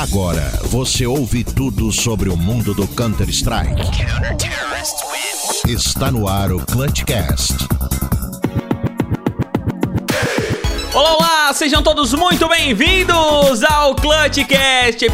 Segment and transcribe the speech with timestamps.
[0.00, 3.82] Agora você ouve tudo sobre o mundo do Counter-Strike.
[5.68, 7.52] Está no ar o Clutchcast.
[10.94, 15.04] Olá, olá, sejam todos muito bem-vindos ao Clutchcast,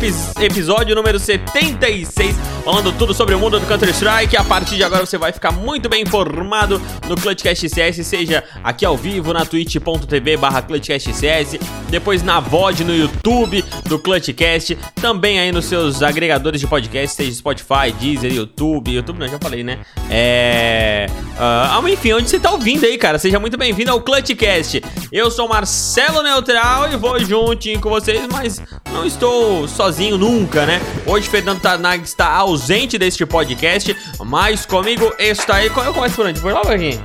[0.41, 2.37] episódio número 76,
[2.67, 4.37] falando tudo sobre o mundo do Counter-Strike.
[4.37, 8.85] A partir de agora você vai ficar muito bem informado no Clutchcast CS, seja aqui
[8.85, 15.53] ao vivo na twitch.tv barra ClutchCastCS, depois na VOD no YouTube do Clutchcast, também aí
[15.53, 19.79] nos seus agregadores de podcast, seja Spotify, Deezer, YouTube, YouTube não, já falei, né?
[20.11, 21.07] É...
[21.39, 24.83] Uh, enfim, onde você tá ouvindo aí, cara, seja muito bem-vindo ao Clutchcast.
[25.13, 28.61] Eu sou Marcelo Neutral e vou juntinho com vocês, mas
[28.93, 30.81] não estou sozinho nunca, né?
[31.07, 35.67] Hoje Fernando Tarnag está ausente deste podcast, mas comigo está aí.
[35.67, 36.41] Eu começo por onde?
[36.41, 36.99] Por lá, Varginha?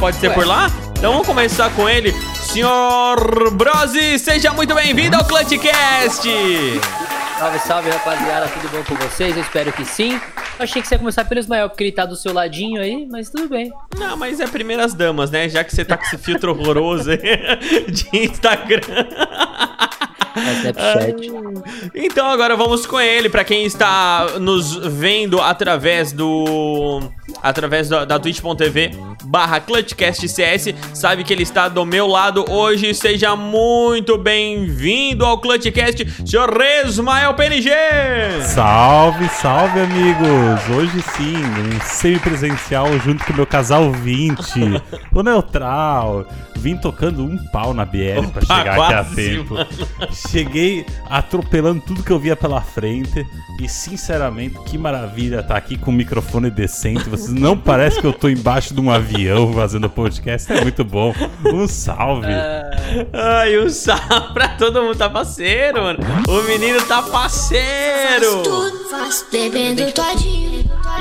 [0.00, 0.34] Pode ser Ué.
[0.34, 0.68] por lá?
[0.98, 6.28] Então vamos começar com ele, senhor Brosi, seja muito bem-vindo ao Clutchcast!
[7.38, 9.36] Salve, salve rapaziada, tudo bom com vocês?
[9.36, 10.18] Eu espero que sim.
[10.58, 13.28] Achei que você ia começar pelo Ismael, porque ele tá do seu ladinho aí, mas
[13.28, 13.70] tudo bem.
[13.98, 15.46] Não, mas é primeiras damas, né?
[15.48, 17.20] Já que você tá com esse filtro horroroso aí
[17.92, 18.80] de Instagram.
[20.36, 21.32] Snapchat.
[21.94, 27.00] Então agora vamos com ele, para quem está nos vendo através do
[27.42, 28.90] através da, da twitch.tv
[29.26, 32.94] barra ClutchCastCS, sabe que ele está do meu lado hoje.
[32.94, 37.70] Seja muito bem-vindo ao ClutchCast, senhor Resmael PNG!
[38.42, 40.76] Salve, salve, amigos!
[40.76, 46.26] Hoje sim, um semi-presencial junto com o meu casal 20, o Neutral.
[46.56, 49.54] Vim tocando um pau na BL para chegar aqui a tempo.
[49.54, 49.68] Mano.
[50.30, 53.26] Cheguei atropelando tudo que eu via pela frente.
[53.60, 57.08] E sinceramente, que maravilha estar tá aqui com o microfone decente.
[57.08, 60.52] Vocês não parece que eu tô embaixo de um avião fazendo podcast.
[60.52, 61.14] É muito bom.
[61.44, 62.26] Um salve.
[63.12, 64.96] Ai, um salve pra todo mundo.
[64.96, 65.98] Tá parceiro, mano.
[66.28, 68.42] O menino tá parceiro.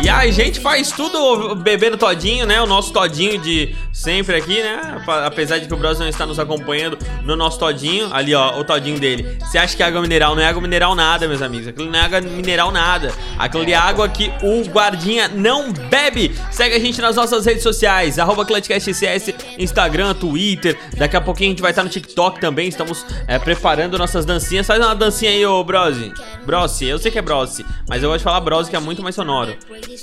[0.04, 2.62] E a gente faz tudo bebendo todinho, né?
[2.62, 5.02] O nosso todinho de sempre aqui, né?
[5.26, 8.14] Apesar de que o Bros não está nos acompanhando no nosso todinho.
[8.14, 9.38] Ali, ó, o todinho dele.
[9.40, 10.36] Você acha que é água mineral?
[10.36, 11.70] Não é água mineral nada, meus amigos.
[11.70, 13.14] Aquilo não é água mineral nada.
[13.40, 16.36] Aquilo é água que o guardinha não bebe.
[16.52, 20.78] Segue a gente nas nossas redes sociais, arroba ClutchCastCS, Instagram, Twitter.
[20.98, 22.68] Daqui a pouquinho a gente vai estar no TikTok também.
[22.68, 24.68] Estamos é, preparando nossas dancinhas.
[24.68, 26.14] Faz uma dancinha aí, ô Brosi.
[26.46, 29.02] Brosi, eu sei que é Brosi, mas eu vou te falar Brosi que é muito
[29.02, 29.56] mais sonoro.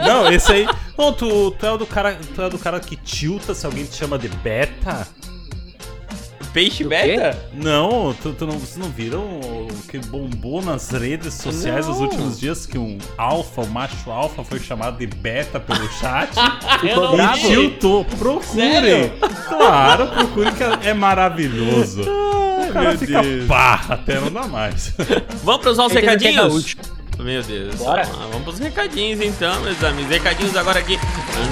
[0.04, 0.68] Não, esse aí...
[0.96, 3.96] Bom, tu, tu, é do cara, tu é do cara que tilta se alguém te
[3.96, 5.06] chama de beta?
[6.52, 7.38] Peixe beta?
[7.54, 11.92] Não, tu, tu não, vocês não viram o que bombou nas redes sociais não.
[11.92, 15.88] nos últimos dias que um alfa, o um macho alfa, foi chamado de beta pelo
[15.92, 16.30] chat?
[16.82, 18.04] e tiltou.
[18.04, 19.12] Procurem!
[19.48, 22.02] Claro, procurem que é maravilhoso.
[22.02, 23.46] o cara fica Deus.
[23.46, 24.92] pá, até não dá mais.
[25.44, 26.76] Vamos para os nossos recadinhos?
[27.22, 27.74] Meu Deus.
[27.76, 28.02] Bora.
[28.02, 30.10] Ah, vamos pros recadinhos então, meus amigos.
[30.10, 30.98] Recadinhos agora aqui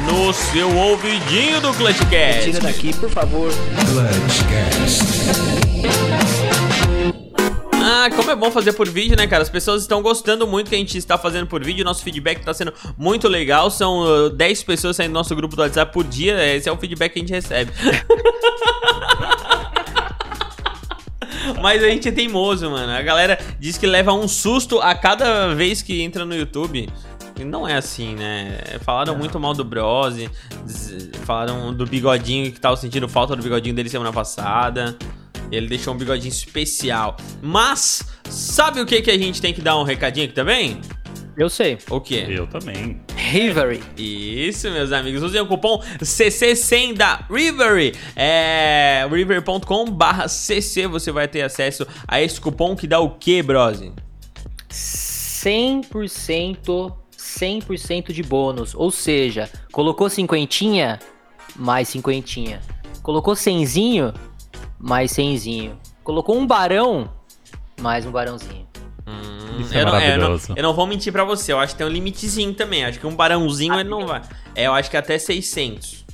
[0.07, 2.45] no seu ouvidinho do Clutchcast.
[2.45, 3.53] Tira daqui, por favor.
[3.91, 5.03] Clutchcast.
[7.91, 9.43] Ah, como é bom fazer por vídeo, né, cara?
[9.43, 11.85] As pessoas estão gostando muito que a gente está fazendo por vídeo.
[11.85, 13.71] Nosso feedback está sendo muito legal.
[13.71, 16.55] São uh, 10 pessoas saindo do nosso grupo do WhatsApp por dia.
[16.55, 17.73] Esse é o feedback que a gente recebe.
[21.55, 22.93] Mas a gente é teimoso, mano.
[22.93, 26.89] A galera diz que leva um susto a cada vez que entra no YouTube.
[27.39, 28.59] E não é assim, né?
[28.81, 29.21] Falaram não.
[29.21, 30.29] muito mal do Brose,
[31.25, 34.97] falaram do bigodinho que tava sentindo falta do bigodinho dele semana passada.
[35.51, 37.17] Ele deixou um bigodinho especial.
[37.41, 40.81] Mas, sabe o que, que a gente tem que dar um recadinho aqui também?
[41.37, 41.79] Eu sei.
[41.89, 42.27] O quê?
[42.29, 43.01] Eu também.
[43.31, 43.83] Rivery.
[43.97, 45.23] Isso, meus amigos.
[45.23, 47.95] Usem o cupom CC100 da Rivery.
[48.17, 50.87] É river.com barra CC.
[50.87, 53.93] Você vai ter acesso a esse cupom que dá o quê, Brose?
[54.71, 58.75] 100% 100% de bônus.
[58.75, 60.99] Ou seja, colocou cinquentinha,
[61.57, 62.61] mais cinquentinha
[63.09, 64.13] Colocou cenzinho,
[64.79, 65.79] mais cenzinho.
[66.05, 67.11] Colocou um barão,
[67.81, 68.69] mais um barãozinho.
[69.07, 70.53] Hum, Isso é eu, não, é, eu, não, maravilhoso.
[70.57, 72.85] eu não vou mentir pra você, eu acho que tem um limitezinho também.
[72.85, 74.23] Acho que um barãozinho ele não vai.
[74.55, 76.05] É, eu acho que até 600.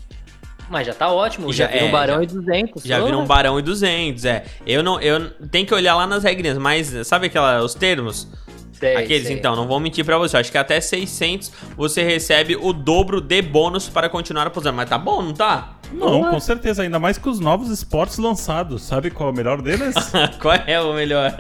[0.71, 2.83] Mas já tá ótimo, Já- já, vira é, um barão já- e 200.
[2.85, 4.45] Já vira um barão e 200, é.
[4.67, 4.99] Eu não.
[5.01, 8.27] Eu tem que olhar lá nas regrinhas, mas sabe aquela, os termos?
[8.73, 9.37] Sei, Aqueles, sei.
[9.37, 10.35] então, não vou mentir pra você.
[10.37, 14.75] eu Acho que até 600 você recebe o dobro de bônus para continuar apostando.
[14.77, 15.75] Mas tá bom, não tá?
[15.95, 18.83] Não, com certeza, ainda mais com os novos esportes lançados.
[18.83, 19.95] Sabe qual é o melhor deles?
[20.41, 21.35] Qual é o melhor?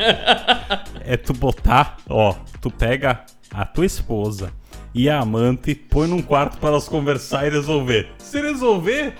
[1.04, 4.52] é tu botar, ó, tu pega a tua esposa
[4.94, 8.08] e a amante, põe num quarto para elas conversar e resolver.
[8.18, 9.14] Se resolver,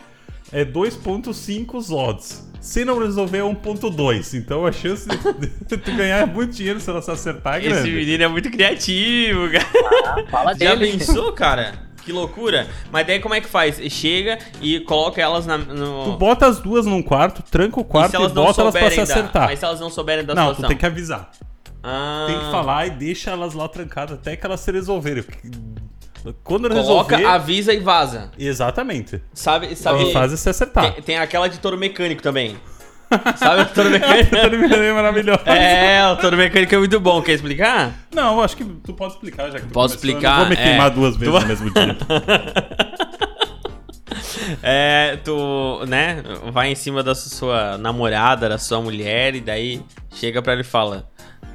[0.53, 2.49] é 2.5 os odds.
[2.61, 4.39] Se não resolver, é 1.2.
[4.39, 7.91] Então a chance de, tu ganhar muito dinheiro se ela se acertar é Esse grande.
[7.91, 10.27] menino é muito criativo, cara.
[10.31, 10.93] Fala Já dele.
[10.93, 11.84] pensou, cara?
[12.05, 12.69] Que loucura.
[12.93, 13.77] Mas daí como é que faz?
[13.93, 16.17] Chega e coloca elas na, Tu no...
[16.19, 18.91] bota as duas num quarto, tranca o E quarto e, elas não bota elas pra
[18.91, 19.47] se acertar.
[19.47, 20.69] Mas se elas não souberem da Não, tu situação.
[20.69, 21.31] tem que avisar.
[21.83, 25.25] Ah, Tem que falar e deixa elas lá trancadas até que elas se resolverem.
[26.43, 27.25] Quando Coloca, resolver...
[27.27, 28.31] avisa e vaza.
[28.39, 29.23] Exatamente.
[29.35, 30.09] Sabe, sabe...
[30.09, 30.95] E faz se acertar.
[30.95, 32.57] Tem, tem aquela de touro mecânico também.
[33.37, 34.35] Sabe o touro mecânico?
[34.75, 35.41] é maravilhoso.
[35.47, 37.21] é, o touro mecânico é muito bom.
[37.23, 37.93] Quer explicar?
[38.15, 40.11] Não, eu acho que tu pode explicar já que tu Posso começou.
[40.11, 40.63] Eu explicar, Não vou me é.
[40.65, 41.97] queimar duas vezes Tu- no mesmo dia.
[44.63, 46.23] É, tu, né,
[46.53, 49.81] vai em cima da sua namorada, da sua mulher, e daí
[50.15, 51.09] chega pra ela e fala: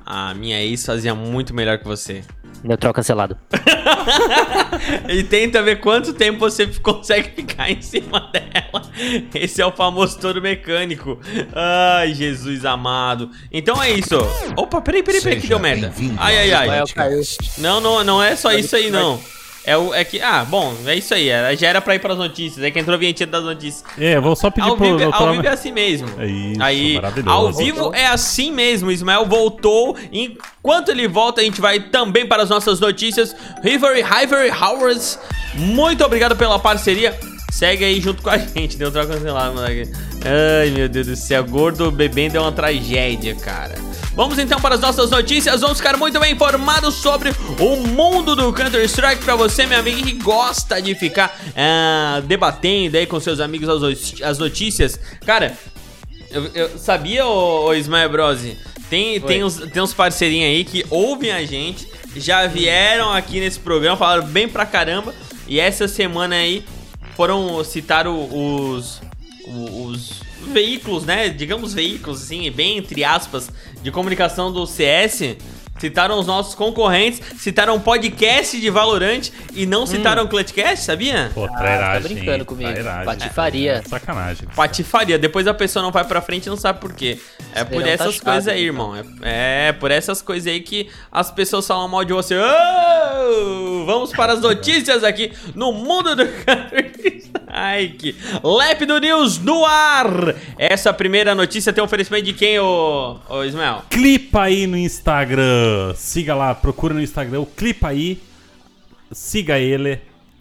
[0.05, 2.23] A minha ex fazia muito melhor que você.
[2.63, 3.37] Neutral cancelado.
[5.09, 8.81] E tenta ver quanto tempo você consegue ficar em cima dela.
[9.33, 11.19] Esse é o famoso touro mecânico.
[11.53, 13.29] Ai, Jesus amado.
[13.51, 14.15] Então é isso.
[14.55, 15.93] Opa, peraí, peraí, peraí, que deu merda.
[16.17, 16.67] Ai, ai, ai.
[17.57, 19.19] Não, não, não é só isso aí, não.
[19.65, 20.21] É, o, é que.
[20.21, 21.29] Ah, bom, é isso aí.
[21.29, 22.63] é, Já era pra ir pras notícias.
[22.63, 23.83] É que entrou a vinheta das notícias.
[23.97, 25.27] É, eu vou só pedir Ao pro vivo, doutor...
[25.27, 26.07] ao vivo é assim mesmo.
[26.17, 27.35] É isso, Aí, maravilhoso.
[27.35, 28.89] ao vivo é assim mesmo.
[28.89, 29.97] O Ismael voltou.
[30.11, 33.35] Enquanto ele volta, a gente vai também para as nossas notícias.
[33.63, 35.19] Rivery, Rivery Hours,
[35.55, 37.17] muito obrigado pela parceria.
[37.51, 38.77] Segue aí junto com a gente.
[38.77, 39.91] Deu outra cancelada, moleque.
[40.23, 41.43] Ai, meu Deus do céu.
[41.43, 43.75] Gordo bebendo é uma tragédia, cara.
[44.13, 45.61] Vamos então para as nossas notícias.
[45.61, 50.11] Vamos ficar muito bem informados sobre o mundo do Counter-Strike para você, meu amigo, que
[50.13, 53.69] gosta de ficar ah, debatendo aí com seus amigos
[54.21, 54.99] as notícias.
[55.25, 55.57] Cara,
[56.29, 58.57] eu, eu sabia, ô, ô Ismael Brosi?
[58.89, 63.59] Tem, tem, uns, tem uns parceirinhos aí que ouvem a gente, já vieram aqui nesse
[63.59, 65.13] programa, falaram bem pra caramba.
[65.47, 66.63] E essa semana aí
[67.19, 69.01] foram citar os,
[69.45, 70.21] os
[70.53, 71.27] veículos, né?
[71.27, 73.51] Digamos veículos, assim, bem entre aspas,
[73.83, 75.35] de comunicação do CS.
[75.79, 81.31] Citaram os nossos concorrentes, citaram podcast de Valorant e não citaram o Clutchcast, sabia?
[81.33, 82.01] Pô, Ah, trairagem.
[82.01, 82.69] tá brincando comigo.
[82.71, 83.05] trairagem.
[83.05, 83.71] Patifaria.
[83.73, 84.47] É, sacanagem.
[84.55, 85.17] Patifaria.
[85.17, 87.17] Depois a pessoa não vai pra frente e não sabe por quê.
[87.55, 88.95] É por Serão essas taxados, coisas aí, então.
[88.95, 89.19] irmão.
[89.23, 92.35] É, é por essas coisas aí que as pessoas falam mal de você.
[92.37, 96.27] Ô, vamos para as notícias aqui no mundo do
[97.49, 98.15] Counter-Strike.
[98.43, 100.35] Lépido News no ar.
[100.57, 103.83] Essa primeira notícia tem oferecimento de quem, ô, ô Ismael?
[103.89, 105.93] Clipa aí no Instagram.
[105.95, 108.19] Siga lá, procura no Instagram o Clipa aí.
[109.11, 109.99] Siga ele,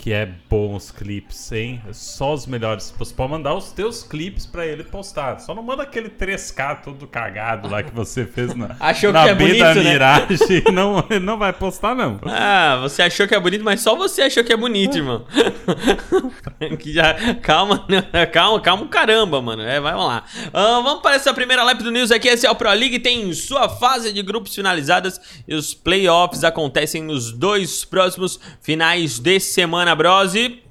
[0.09, 1.83] que é bons clipes, hein?
[1.87, 2.95] É Só os melhores.
[2.97, 5.39] Você pode mandar os teus clipes pra ele postar.
[5.39, 9.29] Só não manda aquele 3K todo cagado lá que você fez na, Achou na que
[9.29, 9.93] é B bonito, da né?
[9.93, 10.65] Mirage.
[10.73, 12.21] Não, não vai postar, não.
[12.25, 15.27] Ah, você achou que é bonito, mas só você achou que é bonito, irmão.
[16.79, 18.27] que já, calma, né?
[18.27, 19.63] calma, calma, caramba, mano.
[19.63, 20.25] É, vai lá.
[20.53, 22.29] Ah, vamos para essa primeira lap do News aqui.
[22.29, 27.03] Esse é o Pro League, tem sua fase de grupos finalizadas e os playoffs acontecem
[27.03, 30.63] nos dois próximos finais de semana, Brose.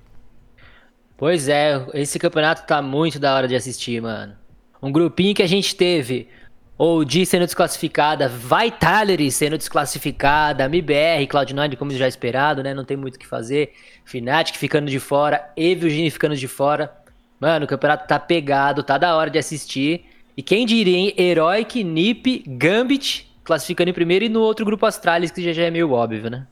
[1.18, 4.34] Pois é, esse campeonato tá muito da hora de assistir, mano.
[4.82, 6.30] Um grupinho que a gente teve
[6.78, 12.74] OG sendo desclassificada, Vitality sendo desclassificada, MBR, Cloud9, como já esperado, né?
[12.74, 13.74] Não tem muito o que fazer.
[14.06, 16.96] Fnatic ficando de fora, Evilgine ficando de fora.
[17.40, 20.06] Mano, o campeonato tá pegado, tá da hora de assistir.
[20.38, 21.14] E quem diria, hein?
[21.18, 25.72] Heroic, NiP, Gambit classificando em primeiro e no outro grupo Astralis, que já já é
[25.72, 26.46] meio óbvio, né?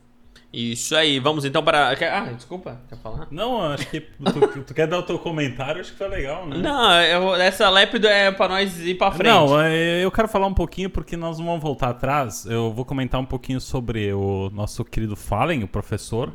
[0.57, 1.89] Isso aí, vamos então para.
[1.91, 3.27] Ah, desculpa, quer falar?
[3.29, 6.57] Não, acho que tu, tu quer dar o teu comentário, acho que foi legal, né?
[6.57, 9.27] Não, eu- essa lépido é pra nós ir pra frente.
[9.33, 12.45] Não, é, eu quero falar um pouquinho porque nós vamos voltar atrás.
[12.45, 16.31] Eu vou comentar um pouquinho sobre o nosso querido Fallen, o professor,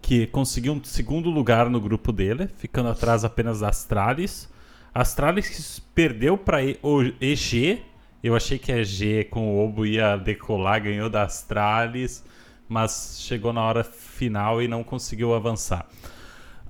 [0.00, 4.48] que conseguiu um segundo lugar no grupo dele, ficando atrás apenas da Astralis.
[4.94, 7.82] Astralis perdeu para EG.
[8.22, 12.24] Eu achei que a G com o Obo ia decolar, ganhou da Astralis,
[12.68, 15.86] mas chegou na hora final e não conseguiu avançar.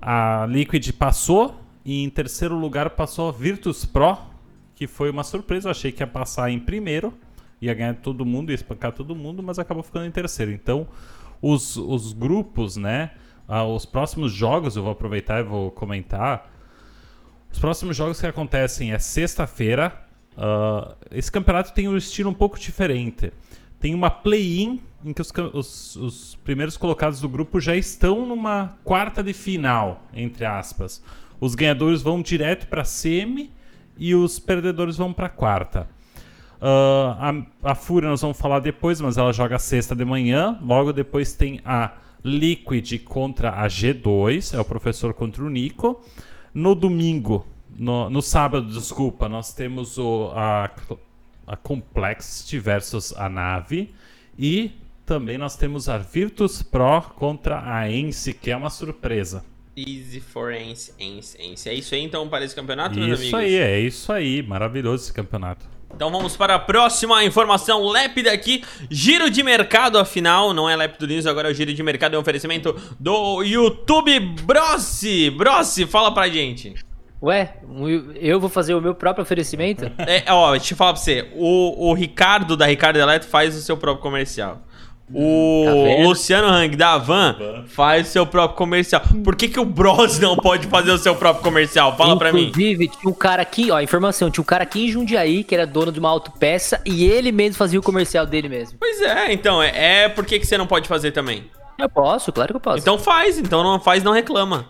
[0.00, 4.18] A Liquid passou E em terceiro lugar passou a Virtus Pro,
[4.74, 5.68] que foi uma surpresa.
[5.68, 7.14] Eu achei que ia passar em primeiro,
[7.60, 10.52] ia ganhar todo mundo, ia espancar todo mundo, mas acabou ficando em terceiro.
[10.52, 10.86] Então,
[11.40, 13.12] os, os grupos, né?
[13.48, 16.52] ah, os próximos jogos, eu vou aproveitar e vou comentar.
[17.50, 20.06] Os próximos jogos que acontecem é sexta-feira.
[20.36, 23.32] ah, esse campeonato tem um estilo um pouco diferente.
[23.80, 28.76] Tem uma play-in em que os, os- os primeiros colocados do grupo já estão numa
[28.84, 31.02] quarta de final, entre aspas.
[31.40, 33.52] Os ganhadores vão direto para semi
[33.96, 35.88] e os perdedores vão para quarta.
[36.60, 40.58] Ah, a, a Fúria nós vamos falar depois, mas ela joga sexta de manhã.
[40.62, 41.92] Logo depois tem a
[42.24, 46.02] Liquid contra a G2, é o professor contra o Nico.
[46.52, 47.46] No domingo,
[47.78, 50.68] no, no sábado, desculpa, nós temos o, a,
[51.46, 53.94] a Complexity versus a Nave.
[54.36, 54.72] E
[55.08, 59.42] também nós temos a Virtus Pro contra a Ence, que é uma surpresa.
[59.74, 61.66] Easy for Ence, Ence, Ence.
[61.66, 63.54] É isso aí então para esse campeonato, meus Isso amigos?
[63.54, 64.42] aí, é isso aí.
[64.42, 65.64] Maravilhoso esse campeonato.
[65.94, 68.62] Então vamos para a próxima informação lépida aqui.
[68.90, 72.18] Giro de mercado, afinal, não é lépido news, agora é o giro de mercado, é
[72.18, 75.30] um oferecimento do YouTube Brossi.
[75.30, 76.74] Brossi, fala pra gente.
[77.22, 77.54] Ué,
[78.20, 79.90] eu vou fazer o meu próprio oferecimento?
[80.06, 81.30] É, ó, deixa eu falar pra você.
[81.34, 84.67] O, o Ricardo da Ricardo Eletro faz o seu próprio comercial.
[85.12, 86.06] O Tá?
[86.06, 89.02] Luciano Hang da Van faz o seu próprio comercial.
[89.24, 91.96] Por que, que o Bros não pode fazer o seu próprio comercial?
[91.96, 92.48] Fala pra mim.
[92.48, 95.66] Inclusive, tinha um cara aqui, ó, informação, tinha um cara aqui em Jundiaí que era
[95.66, 98.78] dono de uma autopeça e ele mesmo fazia o comercial dele mesmo.
[98.78, 101.44] Pois é, então, é, é por que, que você não pode fazer também?
[101.78, 102.78] Eu posso, claro que eu posso.
[102.78, 104.68] Então faz, então não faz, não reclama.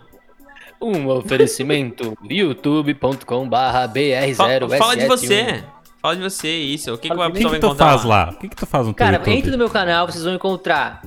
[0.81, 5.63] Um oferecimento youtube.com barra Fala, BR0 fala de você.
[6.01, 6.93] Fala de você, isso.
[6.93, 7.89] O que, que Fala que, pessoa que vai tu encontrar?
[7.89, 8.29] faz lá?
[8.31, 9.37] O que, que tu faz no Cara, YouTube?
[9.37, 11.01] entre no meu canal, vocês vão encontrar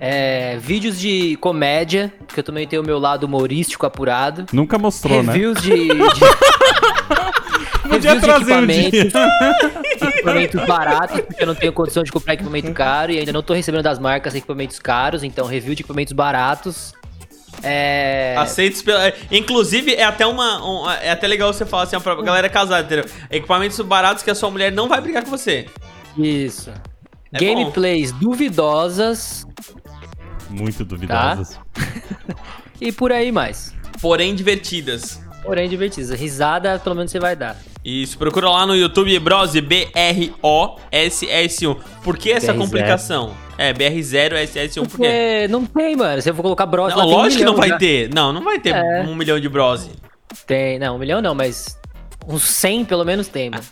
[0.00, 4.46] é, vídeos de comédia, que eu também tenho o meu lado humorístico apurado.
[4.52, 5.32] Nunca mostrou, né?
[5.32, 5.88] Reviews de.
[5.88, 6.20] de...
[7.88, 8.88] Podia reviews de trazer um dia.
[8.88, 13.42] equipamentos, equipamentos baratos, porque eu não tenho condição de comprar equipamento caro e ainda não
[13.44, 16.92] tô recebendo das marcas equipamentos caros, então review de equipamentos baratos.
[17.62, 18.34] É.
[18.38, 19.12] Aceitos pela.
[19.30, 20.64] Inclusive, é até uma.
[20.64, 23.04] um- é até legal você falar assim, ó, pra galera casada, entendeu?
[23.30, 25.66] Equipamentos baratos que a sua mulher não vai brigar com você.
[26.16, 26.70] Isso.
[27.32, 29.44] É Gameplays duvidosas
[30.48, 31.58] Muito duvidosas.
[31.74, 31.82] Tá.
[32.80, 33.74] e por aí mais.
[34.00, 35.20] Porém divertidas.
[35.42, 36.18] Porém divertidas.
[36.18, 37.56] Risada, pelo menos você vai dar.
[37.84, 41.76] Isso, procura lá no YouTube Brose B-R-O-S-S-1.
[42.02, 42.58] Por que essa BR0.
[42.58, 43.36] complicação?
[43.58, 44.88] É, BR0SS1, por quê?
[44.90, 46.20] Porque não tem, mano.
[46.20, 47.78] Se eu for colocar Bros Não, lá, tem um lógico que não milhão vai já.
[47.78, 48.10] ter.
[48.14, 49.02] Não, não vai ter É.
[49.02, 49.90] um milhão de Brose.
[50.46, 51.78] Tem, não, um milhão não, mas
[52.28, 53.62] uns 100 pelo menos tem, mano.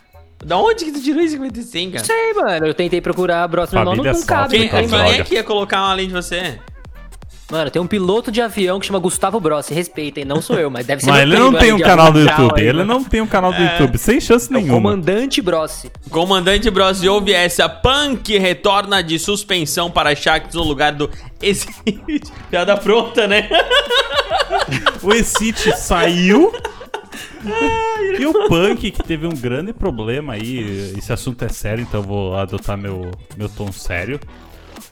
[0.44, 2.04] Da onde que tu tirou isso que vai ter 100, cara?
[2.04, 2.66] Sei, mano.
[2.66, 4.56] Eu tentei procurar Bros no irmão, não, não cabe.
[4.56, 6.58] sofre Quem, Não tem, quem é que ia colocar um além de você?
[7.50, 9.66] Mano, tem um piloto de avião que chama Gustavo Bros.
[9.66, 12.18] Se respeitem, não sou eu, mas deve ser Mas ele não tem um canal do
[12.20, 12.54] YouTube.
[12.58, 12.94] aí, Ele mano.
[12.94, 13.98] não tem um canal do YouTube.
[13.98, 14.74] Sem chance É o nenhuma.
[14.76, 15.84] comandante Bros.
[16.10, 17.68] Comandante Bros ouve essa.
[17.68, 21.10] Punk retorna de suspensão para Shakhs no lugar do
[21.42, 22.32] Exit.
[22.50, 23.48] Piada pronta, né?
[25.02, 26.50] O Exit saiu.
[28.18, 30.94] e o Punk, que teve um grande problema aí.
[30.96, 34.18] Esse assunto é sério, então eu vou adotar meu, meu tom sério.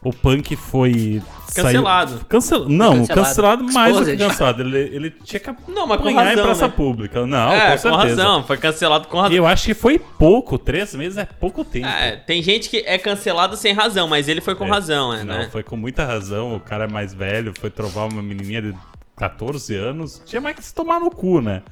[0.04, 1.22] O Punk foi.
[1.54, 2.12] Cancelado.
[2.12, 2.24] Saiu...
[2.28, 2.68] Cancel...
[2.68, 3.14] Não, Cancelado.
[3.14, 4.62] cancelado, mais do que cancelado.
[4.62, 6.72] Ele, ele tinha que Não, mas com razão, em praça né?
[6.74, 7.26] pública.
[7.26, 8.22] Não, é, com com, certeza.
[8.22, 8.44] razão.
[8.44, 9.36] Foi cancelado com razão.
[9.36, 10.58] Eu acho que foi pouco.
[10.58, 11.86] Três meses é pouco tempo.
[11.86, 14.70] É, tem gente que é cancelado sem razão, mas ele foi com É.
[14.70, 15.24] razão, né?
[15.24, 16.56] Não, foi com muita razão.
[16.56, 18.74] O cara é mais velho, foi trovar uma menininha de
[19.16, 20.20] 14 anos.
[20.26, 21.62] Tinha mais que se tomar no cu, né?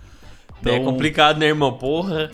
[0.65, 1.73] É complicado, né, irmão?
[1.73, 2.31] Porra.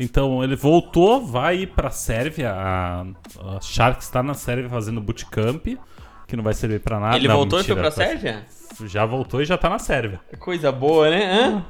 [0.00, 2.52] Então ele voltou, vai ir pra Sérvia.
[2.52, 5.66] A, a Sharks tá na Sérvia fazendo bootcamp,
[6.26, 7.16] que não vai servir pra nada.
[7.16, 8.44] ele Não, voltou e foi mentira, pra tá- Sérvia?
[8.84, 10.20] Já voltou e já tá na Sérvia.
[10.38, 11.32] Coisa boa, né?
[11.32, 11.64] Hã?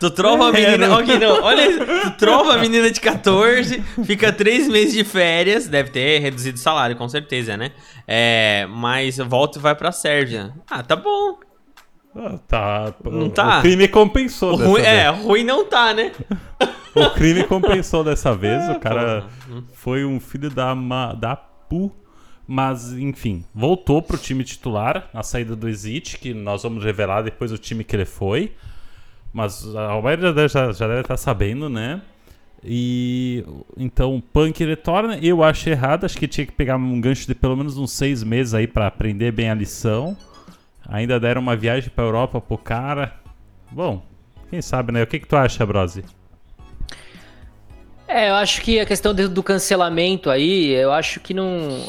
[0.00, 0.88] Tu trova a É, menina.
[0.88, 0.98] não.
[1.00, 1.42] Ok, não.
[1.42, 1.80] Olha isso.
[2.06, 5.68] Tu trova a menina de 14, fica três meses de férias.
[5.68, 7.72] Deve ter reduzido o salário, com certeza, né?
[8.08, 10.54] É, mas volta e vai pra Sérvia.
[10.70, 11.38] Ah, tá bom.
[12.16, 12.94] Ah, tá.
[13.04, 13.58] Não o- tá?
[13.58, 14.94] O crime compensou O dessa ruim, vez.
[14.94, 16.12] é, ruim não tá, né?
[16.96, 18.62] O crime compensou dessa vez.
[18.70, 19.62] É, o cara porra.
[19.74, 21.92] foi um filho da, ma- da pu.
[22.48, 27.52] Mas, enfim, voltou pro time titular, a saída do Exit, que nós vamos revelar depois
[27.52, 28.52] o time que ele foi.
[29.30, 32.00] Mas a maioria já já, já deve estar sabendo, né?
[32.64, 33.44] E
[33.76, 35.18] então o Punk retorna.
[35.20, 38.22] Eu acho errado, acho que tinha que pegar um gancho de pelo menos uns seis
[38.22, 40.16] meses aí pra aprender bem a lição.
[40.88, 43.14] Ainda deram uma viagem pra Europa pro cara.
[43.70, 44.02] Bom,
[44.50, 45.02] quem sabe, né?
[45.02, 46.04] O que, que tu acha, Brose?
[48.08, 51.84] É, eu acho que a questão do cancelamento aí, eu acho que não.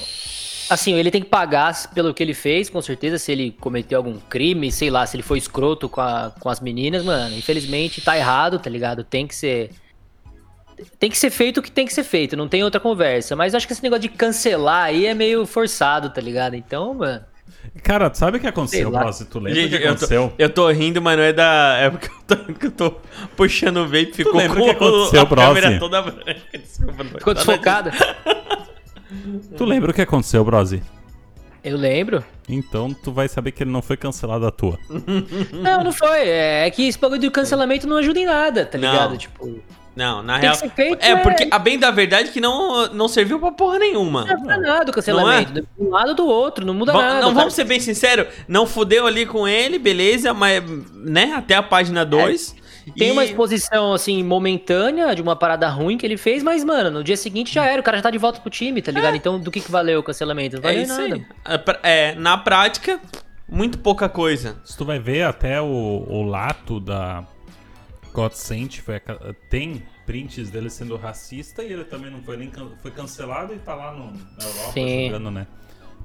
[0.70, 4.18] Assim, ele tem que pagar pelo que ele fez, com certeza, se ele cometeu algum
[4.20, 7.38] crime, sei lá, se ele foi escroto com, a, com as meninas, mano.
[7.38, 9.04] Infelizmente tá errado, tá ligado?
[9.04, 9.72] Tem que ser.
[11.00, 13.36] Tem que ser feito o que tem que ser feito, não tem outra conversa.
[13.36, 16.56] Mas eu acho que esse negócio de cancelar aí é meio forçado, tá ligado?
[16.56, 17.24] Então, mano.
[17.84, 18.90] Cara, sabe o que aconteceu.
[18.90, 19.26] Brose?
[19.26, 20.34] Tu lembra o que eu tô, aconteceu?
[20.38, 21.78] eu tô rindo, mas não é da.
[21.80, 22.92] É porque eu tô, que eu tô
[23.36, 25.80] puxando o vape ficou lembra com o que aconteceu, a câmera Brose?
[25.80, 26.36] toda branca.
[26.54, 27.92] Desculpa, não foi Ficou nada desfocado.
[29.58, 30.82] Tu lembra o que aconteceu, Brose?
[31.64, 32.24] Eu lembro.
[32.48, 34.78] Então tu vai saber que ele não foi cancelado à toa.
[35.52, 36.28] Não, não foi.
[36.28, 38.90] É, é que esse bagulho do cancelamento não ajuda em nada, tá Não.
[38.92, 39.18] ligado?
[39.18, 39.60] Tipo,
[39.98, 40.54] Não, na Tem real.
[40.54, 41.16] que ser feito, é, é.
[41.18, 44.26] porque a bem da verdade é que não, não serviu pra porra nenhuma.
[44.26, 45.54] não ajuda nada o cancelamento.
[45.54, 47.22] De um lado ou do outro, não muda Va- nada.
[47.22, 50.64] não, vamos ser bem sinceros, não fudeu ali com ele, beleza, mas,
[50.94, 52.56] né, até a página 2.
[52.98, 57.04] Tem uma exposição, assim, momentânea de uma parada ruim que ele fez, mas, mano, no
[57.04, 57.82] dia seguinte já era.
[57.82, 59.16] O cara já tá de volta pro time, tá ligado?
[59.18, 60.56] Então, do que, que valeu o cancelamento?
[60.56, 61.16] Não É valeu isso nada.
[61.16, 61.26] aí.
[61.54, 62.98] É, pra- É, na prática,
[63.50, 64.56] muito pouca coisa.
[64.64, 65.66] Se tu vai ver até o,
[66.08, 67.26] o lato da
[68.14, 72.92] Godsent foi, aca- tem prints dele sendo racista e ele também não foi nem foi
[72.92, 75.06] cancelado e tá lá no, na Europa Sim.
[75.08, 75.48] jogando, né?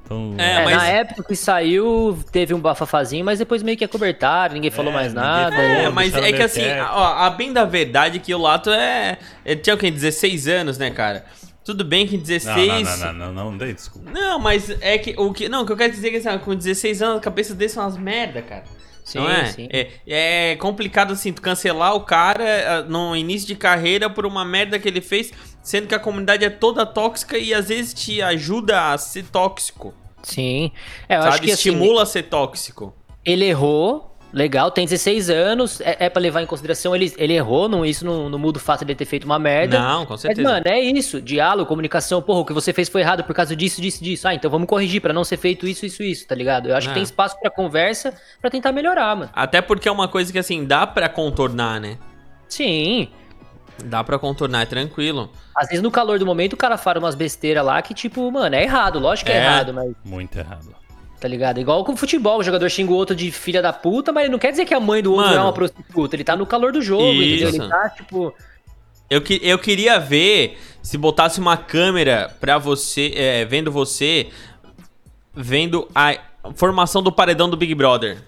[0.05, 3.85] Então, É, É, mas- na época que saiu, teve um bafafazinho, mas depois meio que
[3.85, 5.55] acobertaram, ninguém falou É, mais ninguém nada.
[5.57, 5.71] falou.
[5.71, 8.71] É, Pô, mas é que assim, ó, a bem da verdade é que o Lato
[8.71, 9.17] é.
[9.45, 9.91] Ele tinha o quê?
[9.91, 11.25] 16 anos, né, cara?
[11.65, 12.99] Tudo bem que não, 16.
[12.99, 14.11] não, não, não, não, não, dei desculpa.
[14.11, 15.49] Não, mas é que o que.
[15.49, 17.69] Não, o que eu quero dizer é que assim, com 16 anos, a cabeça dele
[17.69, 18.65] são umas merda, cara.
[19.12, 19.45] Sim, não é?
[19.47, 19.69] sim.
[19.71, 19.90] é?
[20.07, 24.78] É complicado assim, tu cancelar o cara ah, no início de carreira por uma merda
[24.78, 25.31] que ele fez,
[25.62, 29.92] sendo que a comunidade é toda tóxica e às vezes te ajuda a ser tóxico.
[30.23, 30.73] Sim.
[31.07, 31.35] É, eu sabe?
[31.35, 32.95] acho que assim, Estimula a ser tóxico.
[33.23, 37.69] ele errou, legal, tem 16 anos, é, é pra levar em consideração, ele, ele errou,
[37.69, 39.79] não, isso não, não muda o fato de ele ter feito uma merda.
[39.79, 40.43] Não, com Mas, certeza.
[40.49, 41.21] mano, é isso.
[41.21, 42.23] Diálogo, comunicação.
[42.23, 44.27] Porra, o que você fez foi errado por causa disso, disso, disso.
[44.27, 46.69] Ah, então vamos corrigir pra não ser feito isso, isso, isso, tá ligado?
[46.69, 46.91] Eu acho É.
[46.91, 49.31] que tem espaço pra conversa pra tentar melhorar, mano.
[49.35, 51.99] Até porque é uma coisa que assim, dá pra contornar, né?
[52.49, 53.09] Sim.
[53.85, 55.31] Dá pra contornar, é tranquilo.
[55.57, 58.55] Às vezes no calor do momento o cara fala umas besteiras lá que, tipo, mano,
[58.55, 58.99] é errado.
[58.99, 59.45] Lógico que é, É.
[59.45, 60.75] errado, mas, Muito errado.
[61.23, 61.61] Tá ligado?
[61.61, 64.39] Igual com o futebol, o jogador xinga o outro de filha da puta, mas não
[64.41, 65.39] quer dizer que a mãe do outro Mano.
[65.39, 66.17] é uma prostituta.
[66.17, 67.49] Ele tá no calor do jogo, entendeu?
[67.49, 67.63] Isso.
[67.63, 68.35] Ele tá, tipo.
[69.09, 74.29] Eu, que- eu queria ver se botasse uma câmera pra você, é, vendo você,
[75.35, 76.17] vendo a
[76.57, 78.19] formação do paredão do Big Brother.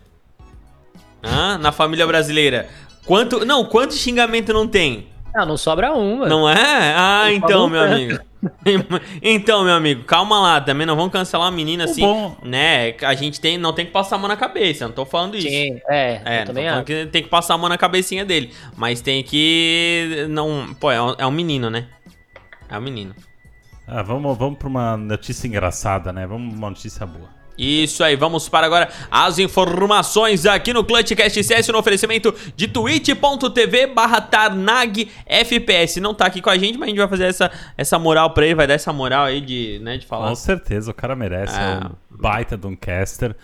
[1.23, 1.59] Hã?
[1.59, 2.69] Na família brasileira.
[3.07, 3.45] Quanto.
[3.45, 5.09] Não, quanto xingamento não tem?
[5.35, 6.29] Ah, não sobra um, mano.
[6.29, 6.95] Não é?
[6.97, 7.93] Ah, Não então, meu tanto.
[7.95, 8.21] amigo.
[9.23, 12.95] Então, meu amigo, calma lá, também não vamos cancelar uma menina O assim, bom- né?
[13.03, 15.49] A gente tem, não tem que passar a mão na cabeça, não tô falando isso.
[15.49, 16.85] Sim, é, É, eu também acho.
[16.85, 18.53] que tem que passar a mão na cabecinha dele.
[18.77, 20.27] Mas tem que.
[20.31, 20.75] Não.
[20.79, 21.87] Pô, é um, é um menino, né?
[22.69, 23.15] É um menino.
[23.87, 26.27] Ah, vamos, vamos pra uma notícia engraçada, né?
[26.27, 27.34] Vamos pra uma notícia boa.
[27.57, 33.87] Isso aí, vamos para agora as informações aqui no Clutchcast CS no oferecimento de twitch.tv
[33.89, 36.01] barra Tarnag FPS.
[36.01, 38.45] Não tá aqui com a gente, mas a gente vai fazer essa, essa moral pra
[38.45, 40.29] ele, vai dar essa moral aí de, né, de falar.
[40.29, 41.55] Com certeza, o cara merece.
[41.57, 41.81] Ah.
[41.83, 43.37] É um baita de um caster.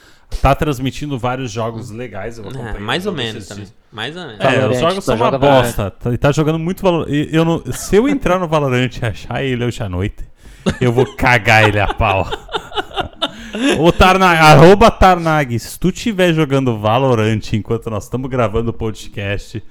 [0.43, 3.67] Tá transmitindo vários jogos legais, eu É, mais ou menos também.
[3.93, 4.41] Mais ou menos.
[4.41, 5.91] É, Valorant, os jogos só são uma bosta.
[5.91, 7.07] Tá- Ele tá jogando muito valor.
[7.11, 10.25] Eu não, se eu entrar no Valorant e achar ele hoje à noite,
[10.81, 12.27] eu vou cagar ele a pau.
[13.79, 19.63] Ô Tarnag, arroba Tarnag, se tu estiver jogando Valorant enquanto nós estamos gravando o podcast,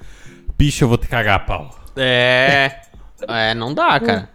[0.57, 1.79] bicho, eu vou te cagar a pau.
[1.95, 2.81] É.
[3.27, 4.29] É, não dá, cara.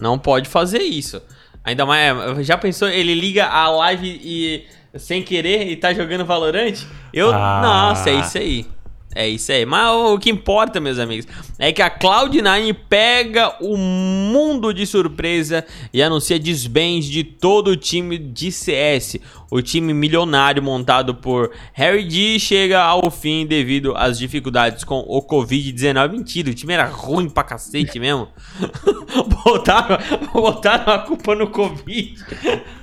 [0.00, 1.20] Não pode fazer isso.
[1.64, 2.46] Ainda mais.
[2.46, 4.66] Já pensou, ele liga a live e.
[4.98, 6.84] sem querer e tá jogando Valorant?
[7.12, 7.30] Eu.
[7.32, 7.60] Ah.
[7.62, 8.66] Nossa, é isso aí.
[9.14, 9.66] É isso aí.
[9.66, 11.26] Mas o que importa, meus amigos,
[11.58, 17.76] é que a Cloud9 pega o mundo de surpresa e anuncia desbens de todo o
[17.76, 19.16] time de CS.
[19.50, 25.22] O time milionário montado por Harry D chega ao fim devido às dificuldades com o
[25.22, 26.10] Covid-19.
[26.10, 28.28] Mentira, o time era ruim pra cacete mesmo.
[29.44, 29.98] botaram,
[30.32, 32.14] botaram a culpa no Covid.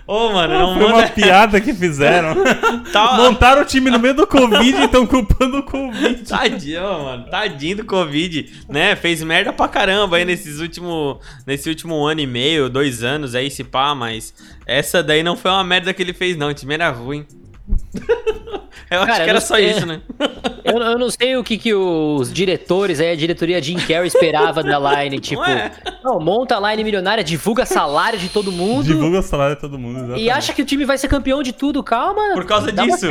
[0.08, 1.10] Ô, mano, não Foi uma manda.
[1.10, 2.36] piada que fizeram.
[2.92, 6.24] Tá- Montaram o time no meio do Covid e estão culpando o Covid.
[6.24, 7.26] Tadinho, mano.
[7.30, 8.96] Tadinho do Covid, né?
[8.96, 13.50] Fez merda pra caramba aí nesses último, nesse último ano e meio, dois anos aí,
[13.50, 14.34] se pá, mas
[14.66, 16.50] essa daí não foi uma merda que ele fez, não.
[16.50, 17.26] O time era ruim.
[18.92, 19.72] Eu acho Cara, que era não só sei.
[19.72, 20.02] isso, né?
[20.66, 24.64] Eu, eu não sei o que, que os diretores, aí, a diretoria Jim Carrey esperava
[24.64, 25.20] da line.
[25.22, 25.72] Tipo, Ué.
[26.04, 28.84] não, monta a line milionária, divulga salário de todo mundo.
[28.84, 29.98] Divulga o salário de todo mundo.
[29.98, 30.30] E exatamente.
[30.32, 32.34] acha que o time vai ser campeão de tudo, calma.
[32.34, 33.06] Por causa dá Uma disso.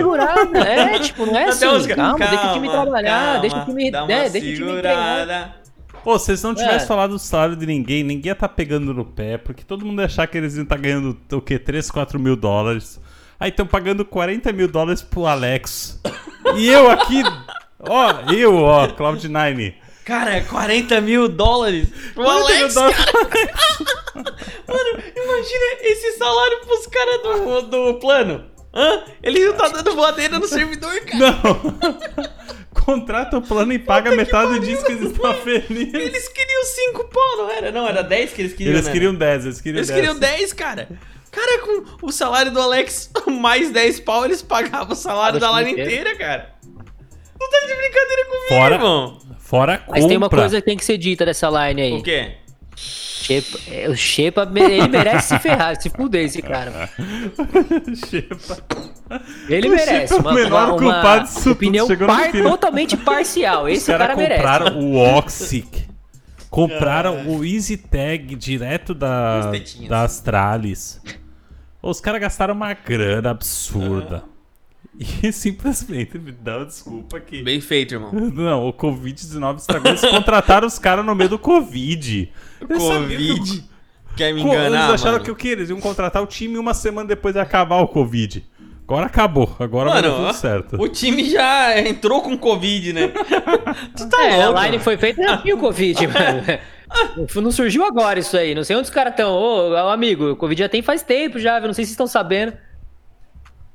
[0.56, 1.66] É, tipo, não é assim.
[1.66, 5.18] os- Calma, deixa o time trabalhar, deixa o time, dá né, deixa o time treinar.
[5.20, 5.54] segurada.
[6.04, 6.86] Ô, se vocês não tivessem É.
[6.86, 10.06] falado do salário de ninguém, ninguém ia estar pegando no pé, porque todo mundo ia
[10.06, 11.56] achar que eles iam estar ganhando o quê?
[11.58, 13.00] 3, 4 mil dólares.
[13.44, 16.00] Aí estão pagando 40 mil dólares pro Alex.
[16.56, 17.22] E eu aqui,
[17.78, 19.74] ó, eu, ó, Cloud9.
[20.02, 22.96] Cara, 40 mil dólares pro 40 mil Alex, dólares.
[24.66, 28.46] Mano, imagina esse salário pros caras do, do plano.
[28.72, 29.04] Hã?
[29.22, 31.18] Ele não tá dando voadeira no servidor, cara.
[31.18, 32.24] Não.
[32.82, 35.92] Contrata o plano e paga metade disso que eles estão felizes.
[35.92, 37.70] Eles queriam 5 pau, não era?
[37.70, 38.92] Não, era 10 que eles queriam, Eles né?
[38.92, 40.00] queriam 10, eles queriam Eles 10.
[40.00, 40.88] queriam 10, cara.
[41.34, 45.80] Cara, com o salário do Alex mais 10 pau, eles pagavam o salário da inteiro.
[45.90, 46.54] inteira, cara.
[47.40, 49.18] Não tá de brincadeira comigo, Fora- irmão.
[49.38, 49.92] Fora a compra.
[50.00, 51.92] Mas tem uma coisa que tem que ser dita dessa line aí.
[51.92, 52.36] O quê?
[52.76, 56.90] Shepa, é, o Shepa, ele merece se ferrar, se fuder esse cara.
[58.08, 58.58] Shepa.
[59.48, 60.14] Ele O merece.
[60.14, 63.68] Shepa é o Uma, menor uma, culpado uma opinião par- totalmente parcial.
[63.68, 64.42] Esse o caras cara merece.
[64.42, 65.84] compraram o Oxic.
[66.50, 69.50] Compraram o Easy Tag direto da,
[69.88, 71.00] da Astralis.
[71.90, 74.24] Os caras gastaram uma grana absurda.
[75.22, 77.42] E simplesmente me dá uma desculpa que.
[77.42, 78.12] Bem feito, irmão.
[78.12, 79.90] Não, o Covid-19 estragou.
[79.90, 82.32] Eles contrataram os caras no meio do Covid.
[82.58, 83.64] Que o- Covid.
[84.16, 85.24] Quer me Co- enganar, Eles acharam mano?
[85.24, 85.48] que o quê?
[85.48, 88.44] Eles iam contratar o time uma semana depois de acabar o Covid.
[88.86, 89.56] Agora acabou.
[89.58, 90.76] Agora vai dar Mano, tudo certo.
[90.80, 93.08] o time já entrou com Covid, né?
[93.96, 94.84] tu tá É, louco, a line mano.
[94.84, 96.42] foi feita e o Covid, mano.
[97.34, 98.54] Não surgiu agora isso aí.
[98.54, 99.32] Não sei onde os caras estão.
[99.32, 101.68] Ô, amigo, o Covid já tem faz tempo já, viu?
[101.68, 102.56] Não sei se vocês estão sabendo.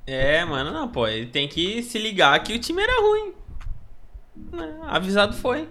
[0.05, 1.07] É, mano, não, pô.
[1.07, 3.33] Ele tem que se ligar que o time era ruim.
[4.51, 5.67] Né, Avisado foi.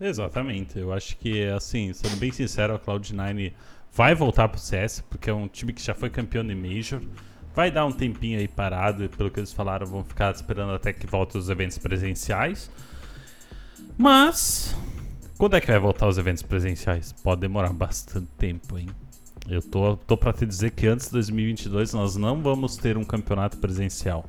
[0.00, 0.78] Exatamente.
[0.78, 3.52] Eu acho que, assim, sendo bem sincero, a Cloud9
[3.92, 7.00] vai voltar pro CS, porque é um time que já foi campeão de Major.
[7.54, 10.92] Vai dar um tempinho aí parado, e pelo que eles falaram, vão ficar esperando até
[10.92, 12.70] que voltem os eventos presenciais.
[13.98, 14.74] Mas,
[15.40, 17.14] quando é que vai voltar os eventos presenciais?
[17.24, 18.90] Pode demorar bastante tempo, hein?
[19.48, 23.04] Eu tô, tô pra te dizer que antes de 2022 nós não vamos ter um
[23.04, 24.26] campeonato presencial.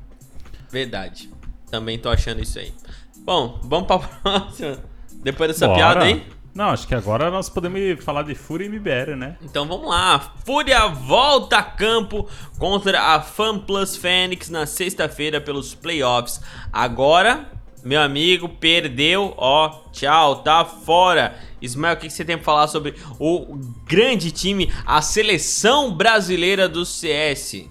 [0.70, 1.30] Verdade.
[1.70, 2.72] Também tô achando isso aí.
[3.18, 4.78] Bom, vamos pra próxima.
[5.22, 5.78] Depois dessa Bora.
[5.78, 6.26] piada aí.
[6.54, 9.36] Não, acho que agora nós podemos falar de Fúria e MBR, né?
[9.42, 10.18] Então vamos lá.
[10.46, 12.26] Fúria volta a campo
[12.58, 16.40] contra a FanPlus Fênix na sexta-feira pelos playoffs.
[16.72, 17.50] Agora,
[17.84, 19.34] meu amigo, perdeu.
[19.36, 21.34] Ó, tchau, tá fora.
[21.60, 26.84] Ismael, o que você tem pra falar sobre o grande time, a seleção brasileira do
[26.84, 27.66] CS?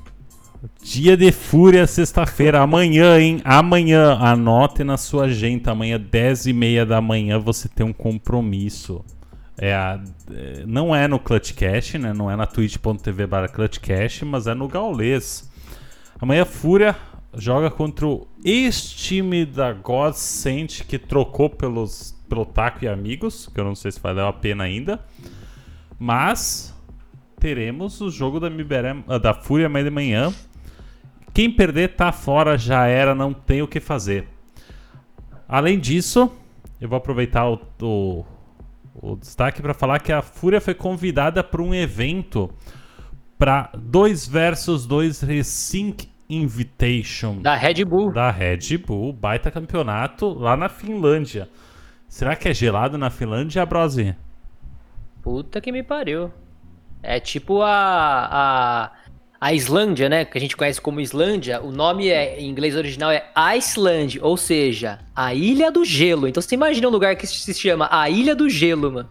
[0.84, 3.42] Dia de Fúria, sexta-feira, amanhã, hein?
[3.44, 9.04] Amanhã, anote na sua agenda, amanhã, 10 e meia da manhã, você tem um compromisso.
[9.58, 10.00] É a,
[10.32, 12.14] é, não é no Clutchcast, né?
[12.14, 15.50] Não é na twitch.tv barra Clutchcast, mas é no Gaulês.
[16.20, 16.96] Amanhã, Fúria
[17.34, 23.64] joga contra o ex-time da Godsend, que trocou pelos, pelo Taco e Amigos, que eu
[23.64, 25.00] não sei se valeu a pena ainda.
[25.98, 26.76] Mas
[27.40, 30.34] teremos o jogo da, MBR, ah, da Fúria amanhã de manhã.
[31.34, 34.28] Quem perder tá fora, já era, não tem o que fazer.
[35.48, 36.32] Além disso,
[36.80, 38.26] eu vou aproveitar o, o,
[38.94, 42.54] o destaque para falar que a Fúria foi convidada para um evento
[43.38, 48.12] para 2 versus 2 Resync Invitation Da Red Bull.
[48.12, 51.50] da Red Bull, baita campeonato lá na Finlândia.
[52.08, 54.16] Será que é gelado na Finlândia, Brosi?
[55.22, 56.32] Puta que me pariu.
[57.04, 58.92] É tipo a, a,
[59.40, 60.26] a Islândia, né?
[60.26, 61.62] Que a gente conhece como Islândia.
[61.62, 66.28] O nome é, em inglês original é Iceland, ou seja, a Ilha do Gelo.
[66.28, 69.10] Então você imagina um lugar que se chama a Ilha do Gelo, mano.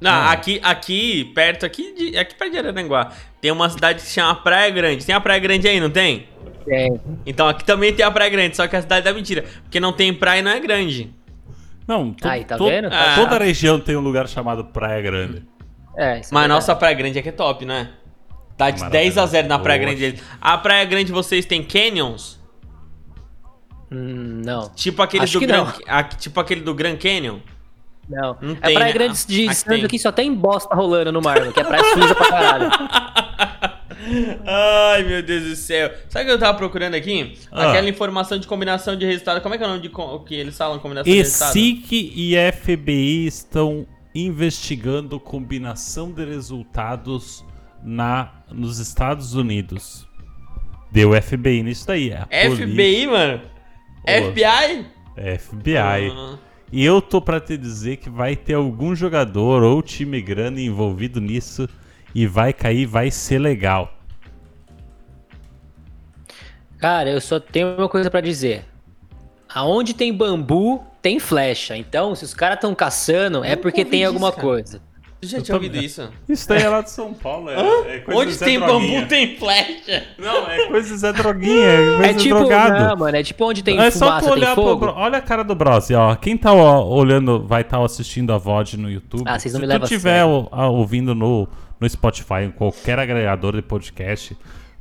[0.00, 0.32] Não, É.
[0.32, 4.34] aqui, aqui, perto aqui, de, aqui perto de Araranguá, tem uma cidade que se chama
[4.34, 5.04] Praia Grande.
[5.04, 6.26] Tem a Praia Grande aí, não tem?
[6.70, 6.88] É,
[7.24, 9.44] Então aqui também tem a Praia Grande, só que a cidade é mentira.
[9.62, 11.10] Porque não tem praia e não é grande.
[11.86, 12.88] Não, to- Aí, tá to- vendo?
[12.92, 13.14] Ah.
[13.16, 15.42] toda a região tem um lugar chamado Praia Grande.
[15.96, 16.48] é, isso é Mas a verdade.
[16.48, 17.90] nossa Praia Grande aqui é top, né?
[18.58, 19.02] Tá de Maravilha.
[19.04, 19.78] 10 a 0 na Praia.
[19.78, 20.22] Grande.
[20.40, 22.38] A Praia Grande vocês têm canyons?
[23.90, 24.68] Hum, não.
[24.70, 25.72] Tipo aquele Acho do que Grand, não.
[25.86, 27.38] a- tipo aquele do Grand Canyon?
[28.08, 28.36] Não.
[28.40, 28.92] Não é tem, Praia né?
[28.92, 29.84] Grande de Aqui Santos tem.
[29.84, 32.70] aqui só tem bosta rolando no mar, que é praia suja pra caralho.
[34.46, 35.92] Ai, meu Deus do céu.
[36.08, 37.36] Sabe o que eu tava procurando aqui?
[37.52, 37.70] Ah.
[37.70, 39.40] Aquela informação de combinação de resultado.
[39.40, 41.56] Como é que é o nome de o que eles falam combinação de resultado?
[41.56, 47.44] ESIC e FBI estão investigando combinação de resultados
[47.82, 50.06] na, nos Estados Unidos.
[50.90, 52.10] Deu FBI nisso daí.
[52.30, 53.42] é a FBI, mano?
[54.04, 54.32] Ô.
[54.32, 54.86] FBI?
[55.14, 55.76] polícia- FBI.
[56.16, 56.38] Ah.
[56.70, 61.20] E eu tô pra te dizer que vai ter algum jogador ou time grande envolvido
[61.20, 61.68] nisso
[62.14, 63.94] e vai cair, vai ser legal.
[66.78, 68.64] Cara, eu só tenho uma coisa pra dizer.
[69.48, 71.76] Aonde tem bambu, tem flecha.
[71.76, 74.42] Então, se os caras estão caçando, é porque tem alguma cara.
[74.42, 74.87] coisa.
[75.20, 76.08] Você já tinha ouvido isso?
[76.28, 77.50] Isso daí é lá de São Paulo.
[77.50, 78.98] É, é coisa Onde tem Droguinha.
[79.00, 80.04] bambu tem flecha.
[80.16, 82.84] Não, é coisa de Zé Droguinha, é coisa É tipo, drogado.
[82.84, 84.76] não, mano, é tipo onde tem é só tu fumaça, tem olhar pro fogo.
[84.86, 86.14] Bro- Olha a cara do Brose, ó.
[86.14, 89.24] Quem tá ó, olhando, vai estar assistindo a VOD no YouTube.
[89.26, 91.48] Ah, vocês não Se me levam tu a tiver a- ouvindo no,
[91.80, 94.36] no Spotify, em qualquer agregador de podcast,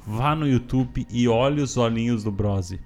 [0.06, 2.80] vá no YouTube e olhe os olhinhos do Brose.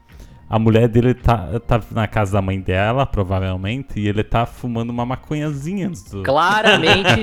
[0.52, 4.90] A mulher dele tá, tá na casa da mãe dela, provavelmente, e ele tá fumando
[4.90, 6.24] uma maconhazinha do...
[6.24, 7.22] Claramente,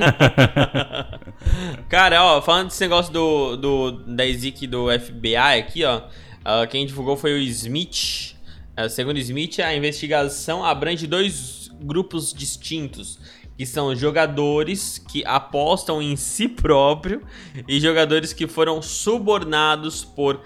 [1.87, 6.01] Cara, ó, falando desse negócio do, do, da Ezik do FBI aqui, ó.
[6.43, 8.35] ah, quem divulgou foi o Smith.
[8.75, 13.19] Ah, segundo Smith, a investigação abrange dois grupos distintos.
[13.55, 17.21] Que são jogadores que apostam em si próprio
[17.67, 20.41] e jogadores que foram subornados por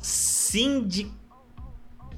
[0.00, 1.12] sindi...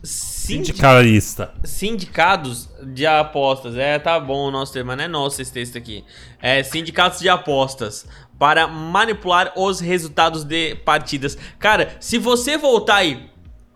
[0.02, 1.52] sindi- Sindicalista.
[1.64, 3.76] Sindicados de apostas.
[3.76, 6.04] É, tá bom o nosso termo, mas não é nosso esse texto aqui.
[6.40, 8.06] É, sindicatos de apostas.
[8.38, 11.38] Para manipular os resultados de partidas.
[11.58, 13.30] Cara, se você voltar aí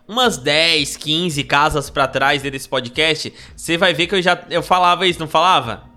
[0.07, 4.61] umas 10, 15 casas pra trás desse podcast, você vai ver que eu já eu
[4.61, 5.89] falava isso, não falava?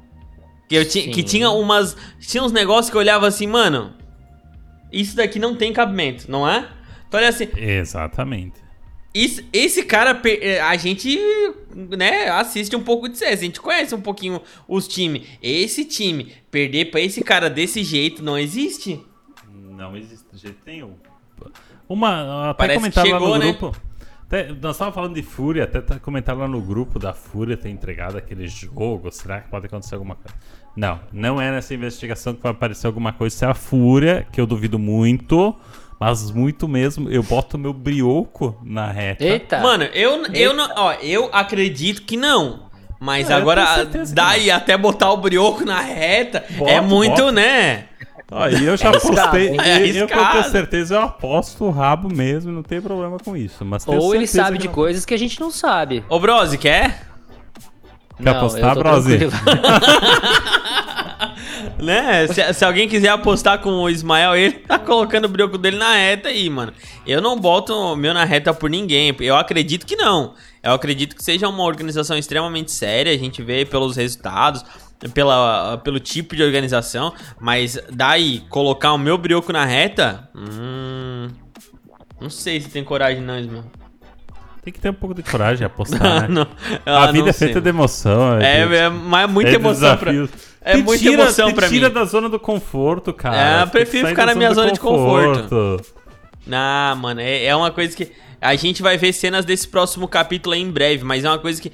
[0.69, 1.95] Que, eu ti, que tinha umas.
[2.19, 3.93] Tinha uns negócios que eu olhava assim, mano.
[4.91, 6.67] Isso daqui não tem cabimento, não é?
[7.07, 8.64] Então olha assim, Exatamente.
[9.15, 11.19] Isso- esse cara, eh, a gente,
[11.97, 15.23] né, assiste um pouco de CS, a gente conhece um pouquinho os times.
[15.43, 19.01] Esse time, perder pra esse cara desse jeito não existe.
[19.53, 20.95] Não existe de jeito nenhum.
[21.89, 23.53] Uma, até Parece comentaram lá chegou, no né?
[23.53, 23.77] grupo.
[24.27, 27.69] até- nós estávamos falando de Fúria, até tá- comentaram lá no grupo da Fúria ter
[27.69, 29.11] entregado aquele jogo.
[29.13, 30.35] Será que pode acontecer alguma coisa?
[30.77, 33.37] Não, não é nessa investigação que vai aparecer alguma coisa.
[33.37, 35.55] Se é a Fúria, que eu duvido muito,
[36.05, 39.25] mas muito mesmo, eu boto meu brioco na reta.
[39.25, 39.61] eita.
[39.61, 42.65] Mano, eu, eu não, ó, eu acredito que não.
[43.01, 47.33] Mas É, agora, daí até botar o brioco na reta, Bota, é muito, bota.
[47.33, 47.85] né?
[48.31, 49.57] Aí eu já É?
[49.57, 53.65] É eu, eu, tenho certeza, eu aposto o rabo mesmo, não tem problema com isso.
[53.65, 56.05] Mas Ou ele sabe de não- coisas que a gente não sabe.
[56.09, 57.07] Ô, Brose, quer?
[58.23, 59.19] Quer apostar, eu tô Brose?
[61.79, 62.27] Né?
[62.29, 65.95] Se, se alguém quiser apostar com o Ismael, ele tá colocando o brioco dele na
[65.95, 66.73] reta aí, mano.
[67.07, 69.15] Eu não boto o meu na reta por ninguém.
[69.21, 70.35] Eu acredito que não.
[70.63, 73.13] Eu acredito que seja uma organização extremamente séria.
[73.13, 74.65] A gente vê pelos resultados,
[75.13, 77.13] pela, pelo tipo de organização.
[77.41, 80.29] Mas daí, colocar o meu brioco na reta.
[80.35, 81.29] Hum.
[82.21, 83.65] Não sei se tem coragem, não, Ismael.
[84.63, 86.29] Tem que ter um pouco de coragem apostar, né?
[86.29, 86.47] Não,
[86.87, 88.39] A ah, vida não é sei, feita de emoção.
[88.41, 90.11] É, de- é, mas é muita é emoção pra.
[90.67, 91.95] É Te muita tira- emoção pra tira mim.
[91.95, 93.61] da zona do conforto, cara.
[93.61, 95.85] É, eu prefiro ficar na minha zona de conforto.
[96.51, 98.11] Ah, mano, é, é uma coisa que.
[98.41, 101.61] A gente vai ver cenas desse próximo capítulo aí em breve, mas é uma coisa
[101.61, 101.71] que.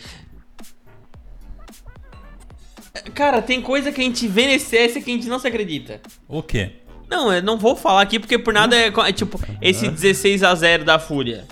[3.14, 6.00] Cara, tem coisa que a gente vê nesse CS que a gente não se acredita.
[6.29, 6.72] O quê?
[7.09, 10.55] Não, eu não vou falar aqui porque por nada é, é tipo esse 16 a
[10.55, 11.46] 0 da Fúria.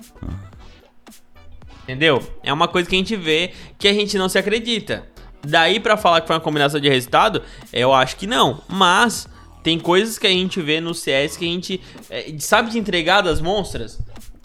[1.84, 2.20] Entendeu?
[2.42, 5.06] É uma coisa que a gente vê que a gente não se acredita.
[5.42, 8.60] Daí pra falar que foi uma combinação de resultado, eu acho que não.
[8.68, 9.28] Mas
[9.62, 13.20] tem coisas que a gente vê no CS que a gente é, sabe de entregar
[13.22, 13.98] das monstras.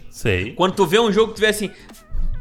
[0.10, 0.52] Sei.
[0.54, 1.72] Quando tu vê um jogo que tu vê assim,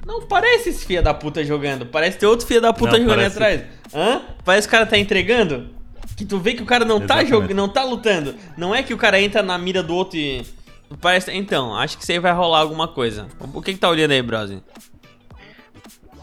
[0.06, 3.16] não parece esse filho da puta jogando, parece ter outro filho da puta Não, jogando
[3.16, 3.62] parece- atrás.
[3.94, 4.22] Hã?
[4.44, 5.68] Parece que o cara tá entregando.
[6.16, 7.30] Que tu vê que o cara não tá Exatamente.
[7.30, 8.34] jogando, não tá lutando.
[8.56, 10.44] Não é que o cara entra na mira do outro e.
[11.00, 11.32] Parece...
[11.32, 13.26] Então, acho que isso aí vai rolar alguma coisa.
[13.54, 14.62] O que que tá olhando aí, Brose?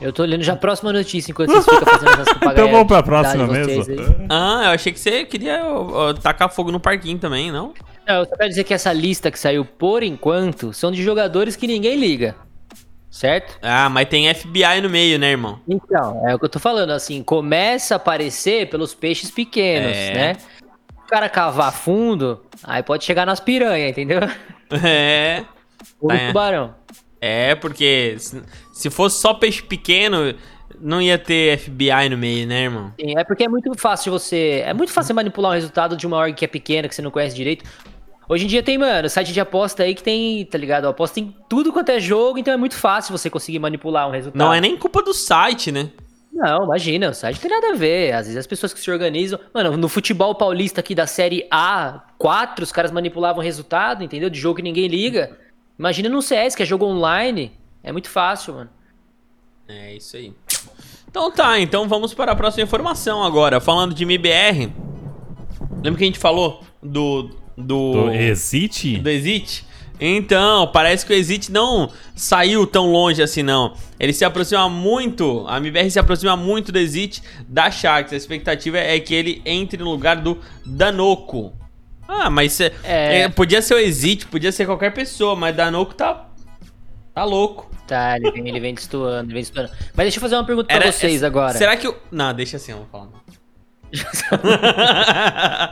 [0.02, 2.88] Eu tô olhando já a próxima notícia enquanto vocês ficam fazendo essas propaganda Então vamos
[2.88, 3.84] pra próxima mesmo.
[3.92, 4.26] aí.
[4.30, 7.74] Ah, eu achei que você queria ó, ó, tacar fogo no parquinho também, não?
[8.08, 11.56] Não, eu só quero dizer que essa lista que saiu por enquanto são de jogadores
[11.56, 12.36] que ninguém liga.
[13.12, 13.58] Certo?
[13.62, 15.60] Ah, mas tem FBI no meio, né, irmão?
[15.68, 20.14] Então, é o que eu tô falando, assim, começa a aparecer pelos peixes pequenos, É.
[20.14, 20.36] né?
[20.96, 24.20] O cara cavar fundo, aí pode chegar nas piranhas, entendeu?
[24.84, 25.44] É.
[26.00, 26.28] Ou Tá, no é.
[26.28, 26.76] tubarão.
[27.22, 30.34] É, porque se, se fosse só peixe pequeno,
[30.80, 32.94] não ia ter FBI no meio, né, irmão?
[33.00, 34.64] Sim, é porque é muito fácil você.
[34.66, 37.12] É muito fácil manipular o resultado de uma org que é pequena, que você não
[37.12, 37.66] conhece direito.
[38.28, 40.88] Hoje em dia tem, mano, site de aposta aí que tem, tá ligado?
[40.88, 44.38] Aposta em tudo quanto é jogo, então é muito fácil você conseguir manipular um resultado.
[44.38, 45.90] Não é nem culpa do site, né?
[46.32, 48.14] Não, imagina, o site não tem nada a ver.
[48.14, 49.40] Às vezes as pessoas que se organizam.
[49.52, 54.30] Mano, no futebol paulista aqui da série A4, os caras manipulavam o resultado, entendeu?
[54.30, 55.36] De jogo que ninguém liga.
[55.80, 57.54] Imagina no CS, que é jogo online.
[57.82, 58.70] É muito fácil, mano.
[59.66, 60.34] É isso aí.
[61.10, 63.62] Então tá, então vamos para a próxima informação agora.
[63.62, 64.74] Falando de MBR.
[65.82, 67.30] Lembra que a gente falou do.
[67.58, 67.94] Do.
[67.94, 68.98] Do Exit?
[69.00, 69.66] do Exit?
[70.02, 73.74] Então, parece que o Exit não saiu tão longe assim, não.
[74.00, 78.14] Ele se aproxima muito, a MBR se aproxima muito do Exit da Sharks.
[78.14, 81.54] A expectativa é que ele entre no lugar do Danoco.
[82.12, 83.20] Ah, mas é, É.
[83.22, 86.26] é, podia ser o Exit, podia ser qualquer pessoa, mas Danoco tá.
[87.14, 87.70] tá louco.
[87.86, 89.70] Tá, ele vem, ele vem destoando, ele vem destoando.
[89.96, 91.54] Mas deixa eu fazer uma pergunta pra Era- vocês é- agora.
[91.54, 91.96] Será que o.
[92.12, 93.08] Não, deixa assim, eu vou falar.
[93.92, 94.06] Deixa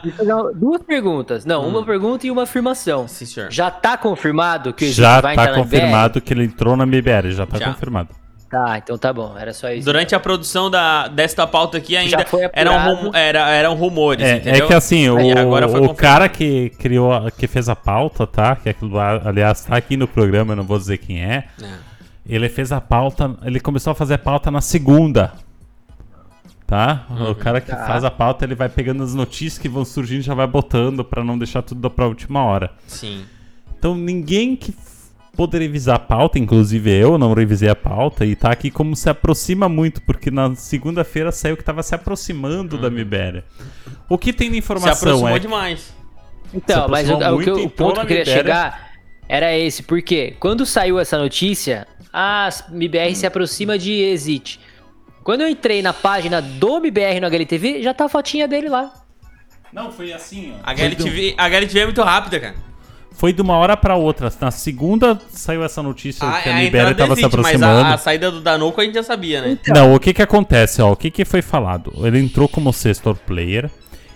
[0.06, 1.46] eu fazer uma- duas perguntas.
[1.46, 3.08] Não, uma pergunta e uma afirmação.
[3.08, 3.52] Sim, senhor.
[3.52, 6.76] Já tá confirmado que o Exit Já vai tá entrar na confirmado que ele entrou
[6.76, 7.72] na MBR, já tá Já.
[7.74, 8.10] confirmado.
[8.50, 9.36] Tá, então tá bom.
[9.38, 9.84] Era só isso.
[9.86, 14.64] Durante a produção da, desta pauta aqui ainda eram, rum- era, eram rumores, É, entendeu?
[14.66, 15.18] é que assim, o,
[15.84, 18.56] o cara que criou, que fez a pauta, tá?
[18.56, 21.44] Que aquilo, aliás, tá aqui no programa, eu não vou dizer quem é.
[21.62, 21.88] É.
[22.26, 25.34] Ele fez a pauta, ele começou a fazer a pauta na segunda.
[26.66, 27.06] Tá?
[27.10, 27.32] Uhum.
[27.32, 27.86] O cara que Tá.
[27.86, 31.04] faz a pauta, ele vai pegando as notícias que vão surgindo e já vai botando
[31.04, 32.72] pra não deixar tudo pra última hora.
[32.88, 33.24] Sim.
[33.78, 34.74] Então ninguém que
[35.38, 39.08] poder revisar a pauta, inclusive eu não revisei a pauta, e tá aqui como se
[39.08, 43.46] aproxima muito, porque na segunda-feira saiu que tava se aproximando da MIBERA.
[44.10, 44.62] O que tem de Uhum.
[44.62, 45.94] Se informação aproximou é demais.
[46.54, 48.92] Então, Se mas o, o que o ponto que eu queria chegar
[49.30, 54.60] era esse, porque quando saiu essa notícia, a MBR se aproxima de Exit.
[55.24, 58.92] Quando eu entrei na página do MBR no HLTV, já tá a fotinha dele lá.
[59.72, 60.60] Não, foi assim, ó.
[60.64, 62.56] A HLTV, a HLTV é muito rápida, cara.
[63.18, 64.32] Foi de uma hora pra outra.
[64.40, 67.54] Na segunda saiu essa notícia A, que a a MIBERA entrada tava se existe, mas
[67.56, 67.90] aproximando.
[67.90, 69.58] a, a saída do Danoco a gente já sabia, né?
[69.70, 70.92] Não, o que que acontece, ó?
[70.92, 71.92] O que que foi falado?
[72.06, 73.72] Ele entrou como sexto player.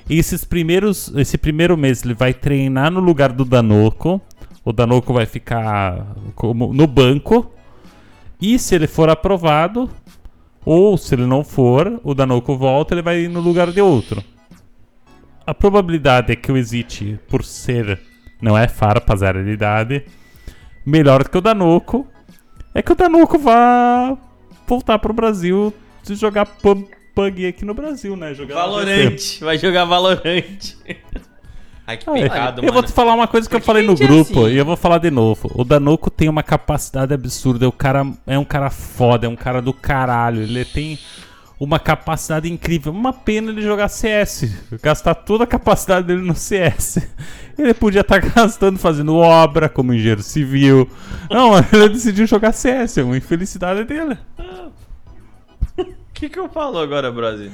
[0.07, 4.21] E esses primeiros, esse primeiro mês ele vai treinar no lugar do Danoco.
[4.63, 7.51] O Danoco vai ficar como no banco.
[8.39, 9.89] E se ele for aprovado,
[10.63, 14.23] ou se ele não for, o Danoco volta, ele vai ir no lugar de outro.
[15.43, 17.99] A probabilidade é que o Exit, por ser
[18.41, 20.04] não é farpa, zero idade,
[20.86, 22.08] melhor que o Danoco,
[22.73, 24.17] é que o Danoco vá
[24.67, 25.73] voltar pro Brasil
[26.10, 28.34] e jogar pub- PUBG aqui no Brasil, né?
[28.34, 28.56] Jogar.
[28.56, 29.43] Valorante.
[29.43, 30.77] Vai jogar Valorante.
[31.86, 32.73] Ai, que pecado, eu mano.
[32.73, 34.54] vou te falar uma coisa que eu Porque falei no é grupo assim.
[34.54, 35.51] e eu vou falar de novo.
[35.56, 37.67] O Danoco tem uma capacidade absurda.
[37.67, 40.41] O cara é um cara foda, é um cara do caralho.
[40.41, 40.97] Ele tem
[41.63, 42.91] uma capacidade incrível.
[42.91, 44.52] Uma pena ele jogar CS.
[44.82, 47.08] Gastar toda a capacidade dele no CS.
[47.56, 50.89] Ele podia estar gastando fazendo obra como engenheiro civil.
[51.30, 52.97] Não, ele decidiu jogar CS.
[52.97, 54.17] É uma infelicidade dele.
[55.78, 57.52] O que que eu falo agora, Brasil?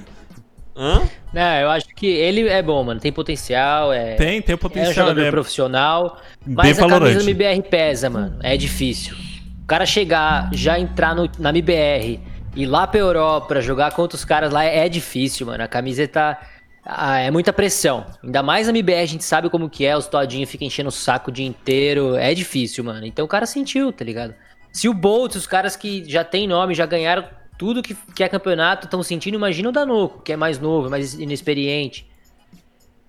[0.78, 1.02] Hã?
[1.34, 3.00] Não, eu acho que ele é bom, mano.
[3.02, 4.94] Tem potencial, é, Tem, tem o é um potencial.
[4.94, 6.18] jogador é profissional.
[6.46, 8.38] bem Mas a camisa do MBR pesa, mano.
[8.42, 9.16] É difícil.
[9.64, 12.22] O cara chegar, já entrar no- na MBR,
[12.58, 15.64] ir lá pra Europa, jogar contra os caras lá, é difícil, mano.
[15.64, 16.38] A camiseta
[16.84, 18.06] ah, é muita pressão.
[18.24, 20.92] Ainda mais na MBR, a gente sabe como que é, os todinhos ficam enchendo o
[20.92, 22.16] saco o dia inteiro.
[22.16, 23.06] É difícil, mano.
[23.06, 24.34] Então o cara sentiu, tá ligado?
[24.72, 27.26] Se o Bolt, os caras que já tem nome, já ganharam
[27.58, 31.14] tudo que, que é campeonato, estão sentindo, imagina o Danoco, que é mais novo, mais
[31.14, 32.08] inexperiente.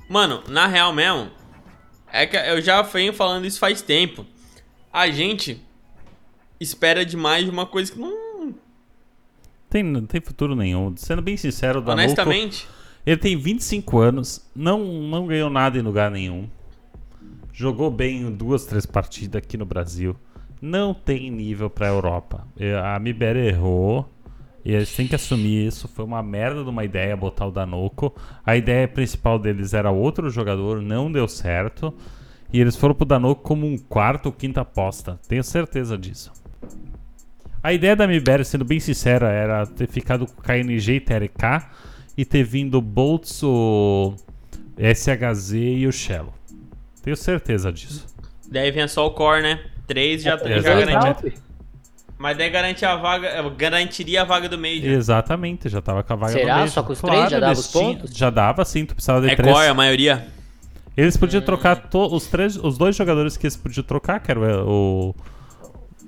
[0.08, 1.30] Mano, na real mesmo,
[2.10, 4.26] é que eu já venho falando isso faz tempo.
[4.92, 5.62] A gente
[6.58, 8.27] espera demais de uma coisa que não.
[9.68, 10.94] Tem, não tem futuro nenhum.
[10.96, 12.66] Sendo bem sincero, o Danoco, honestamente.
[13.04, 16.48] ele tem 25 anos, não, não ganhou nada em lugar nenhum.
[17.52, 20.16] Jogou bem em duas, três partidas aqui no Brasil.
[20.60, 22.46] Não tem nível pra Europa.
[22.56, 24.08] E A Mibera errou.
[24.64, 25.88] E eles têm que assumir isso.
[25.88, 28.14] Foi uma merda de uma ideia botar o Danoco.
[28.44, 31.92] A ideia principal deles era outro jogador, não deu certo.
[32.52, 35.18] E eles foram pro Danoco como um quarto ou quinta aposta.
[35.28, 36.32] Tenho certeza disso.
[37.62, 41.66] A ideia da MIBER, sendo bem sincera, era ter ficado com o KNG e TRK
[42.16, 44.14] e ter vindo o Boltz, o
[44.78, 46.32] SHZ e o Shello.
[47.02, 48.06] Tenho certeza disso.
[48.50, 49.60] Daí vem só o core, né?
[49.86, 50.92] Três já, já Exatamente.
[50.92, 51.34] garante.
[52.16, 54.82] Mas daí garante a vaga, garantiria a vaga do meio.
[54.82, 54.88] já.
[54.90, 56.52] Exatamente, já tava com a vaga Será?
[56.54, 56.70] no meio.
[56.70, 58.16] Só com os três já dava os pontos?
[58.16, 59.52] Já dava, sim, tu precisava de É três.
[59.54, 60.26] core a maioria.
[60.96, 64.40] Eles podiam trocar to- os três, os dois jogadores que eles podiam trocar, que era
[64.64, 65.14] o o,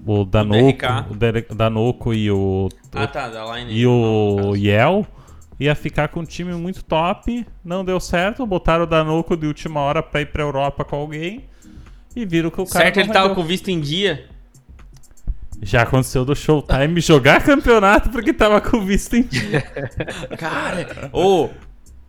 [0.06, 1.06] o Danoco, DRK.
[1.10, 3.30] o Dere- Danoco e o Ah, tá,
[3.68, 5.06] e o Yel
[5.58, 9.80] ia ficar com um time muito top, não deu certo, botaram o Danoco de última
[9.80, 11.44] hora pra ir pra Europa com alguém
[12.16, 14.26] e viram que o cara Certo, ele tava com visto em dia.
[15.62, 19.60] Já aconteceu do Showtime jogar campeonato porque tava com visto em dia.
[20.38, 21.50] Cara, ô,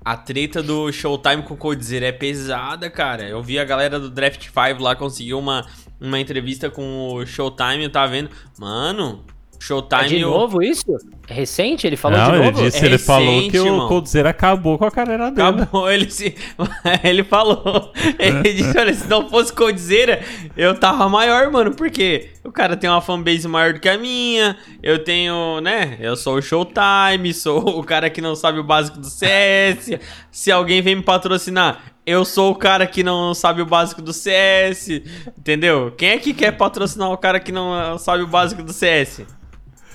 [0.04, 3.28] a treta do Showtime com o Coldzera é pesada, cara.
[3.28, 5.66] Eu vi a galera do Draft 5 lá conseguiu uma,
[6.00, 8.30] uma entrevista com o Showtime, eu tava vendo.
[8.58, 9.24] Mano,
[9.60, 10.98] Showtime É de novo isso?
[11.32, 11.88] É recente?
[11.88, 12.64] Ele falou não, de ele novo?
[12.64, 13.88] disse, É ele falou recente, que o.
[13.88, 15.48] Coldzera acabou com a carreira dele.
[15.48, 16.36] Acabou, ele se.
[17.04, 17.92] ele falou.
[18.20, 20.22] Ele disse: olha, se não fosse Coldzera,
[20.58, 21.72] eu tava maior, mano.
[21.74, 24.58] Porque o cara tem uma fanbase maior do que a minha.
[24.84, 25.98] Eu tenho, né?
[26.02, 29.92] Eu sou o Showtime, sou o cara que não sabe o básico do CS.
[30.30, 34.12] se alguém vem me patrocinar, eu sou o cara que não sabe o básico do
[34.12, 34.90] CS.
[35.38, 35.94] Entendeu?
[35.98, 39.22] Quem é que quer patrocinar o cara que não sabe o básico do CS?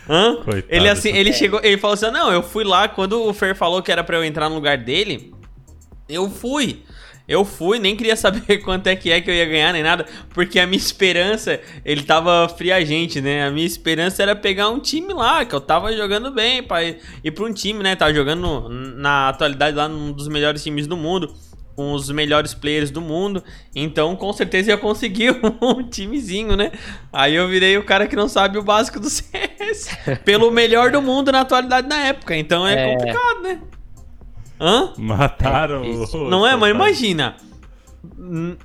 [0.08, 0.36] Hã?
[0.36, 3.54] Coitado ele assim, ele chegou, ele falou assim: "Não, eu fui lá quando o Fer
[3.54, 5.34] falou que era pra eu entrar no lugar dele.
[6.08, 6.82] Eu fui.
[7.28, 10.06] Eu fui, nem queria saber quanto é que é que eu ia ganhar nem nada,
[10.30, 13.46] porque a minha esperança, ele tava fria gente, né?
[13.46, 16.98] A minha esperança era pegar um time lá, que eu tava jogando bem pra ir,
[17.24, 17.96] ir pra um time, né?
[17.96, 21.34] Tava jogando na atualidade lá num dos melhores times do mundo,
[21.76, 23.44] com os melhores players do mundo.
[23.74, 26.72] Então, com certeza ia conseguir um timezinho, né?
[27.12, 29.90] Aí eu virei o cara que não sabe o básico do CS,
[30.24, 32.34] pelo melhor do mundo na atualidade na época.
[32.34, 32.96] Então é, É.
[32.96, 33.60] complicado, né?
[34.58, 34.94] Hã?
[34.96, 36.30] Mataram É, o.
[36.30, 36.52] Não é?
[36.52, 36.70] Showtime.
[36.74, 37.36] Imagina.
[38.18, 38.56] Hum,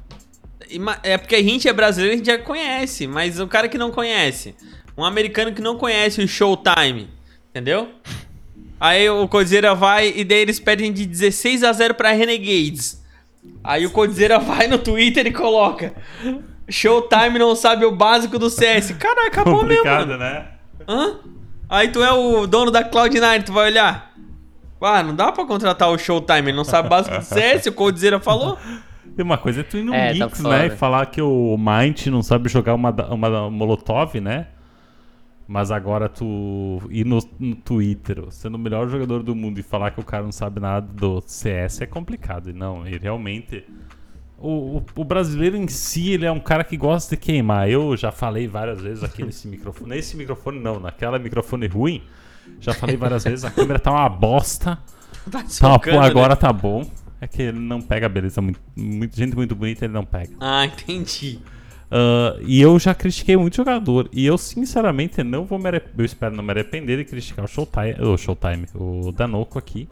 [1.04, 3.92] É porque a gente é brasileiro, a gente já conhece, mas o cara que não
[3.92, 4.56] conhece,
[4.98, 7.10] um americano que não conhece o Showtime,
[7.50, 7.90] entendeu?
[8.80, 13.01] Aí o Codzeira vai e daí eles pedem de 16 a 0 pra Renegades.
[13.64, 15.94] Aí o Codzeira vai no Twitter e coloca:
[16.70, 18.92] Showtime não sabe o básico do CS.
[18.94, 19.84] Cara, acabou mesmo.
[19.84, 20.20] Complicado, mano.
[20.20, 20.48] né?
[20.88, 21.20] Hã?
[21.70, 24.12] Aí tu é o dono da Cloud9, tu vai olhar.
[24.82, 27.72] Ah, não dá pra contratar o Showtime, ele não sabe o básico do CS, o
[27.72, 28.58] Coldzera falou.
[29.16, 30.58] E uma coisa é tu ir no É, tá Mix, foda.
[30.58, 30.68] né?
[30.68, 34.48] E falar que o Mind não sabe jogar uma, uma Molotov, né?
[35.52, 39.92] Mas agora tu ir no, no Twitter, sendo o melhor jogador do mundo e falar
[39.92, 42.50] que o cara não sabe nada do CS é complicado.
[42.50, 43.66] E não, ele realmente.
[44.40, 47.70] O, o, o brasileiro em si, ele é um cara que gosta de queimar.
[47.70, 49.90] Eu já falei várias vezes aqui nesse microfone.
[49.90, 52.02] Nesse microfone não, naquela microfone ruim.
[52.62, 54.80] Já falei várias vezes, a câmera tá uma bosta.
[55.26, 56.08] Tá Tá, desfocando, pô, né?
[56.08, 56.90] agora tá bom.
[57.20, 58.42] É que ele não pega beleza.
[58.42, 60.34] Muito, muito- gente muito bonita ele não pega.
[60.40, 61.40] Ah, entendi.
[61.92, 64.10] Ah, e eu já critiquei muito jogador.
[64.14, 67.96] E eu, sinceramente, não vou me Eu espero não me arrepender de criticar o Showtime,
[68.00, 69.90] o, Showtime, o Danoco aqui.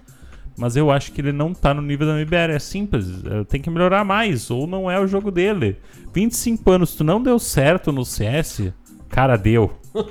[0.58, 2.54] Mas eu acho que ele não tá no nível da MBR.
[2.54, 3.24] É simples.
[3.26, 4.50] eh, Tem que melhorar mais.
[4.50, 5.78] Ou não é o jogo dele.
[6.14, 8.74] 25 anos, tu não deu certo no CS?
[9.10, 9.72] Cara, deu.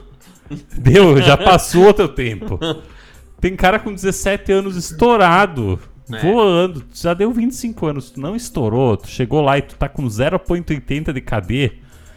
[0.78, 2.58] Deu, já passou o teu tempo.
[3.38, 5.78] Tem cara com 17 anos estourado,
[6.12, 6.18] É.
[6.20, 6.80] voando.
[6.80, 10.04] Tu já deu 25 anos, tu não estourou, tu chegou lá e tu tá com
[10.06, 11.72] 0.80 de KD.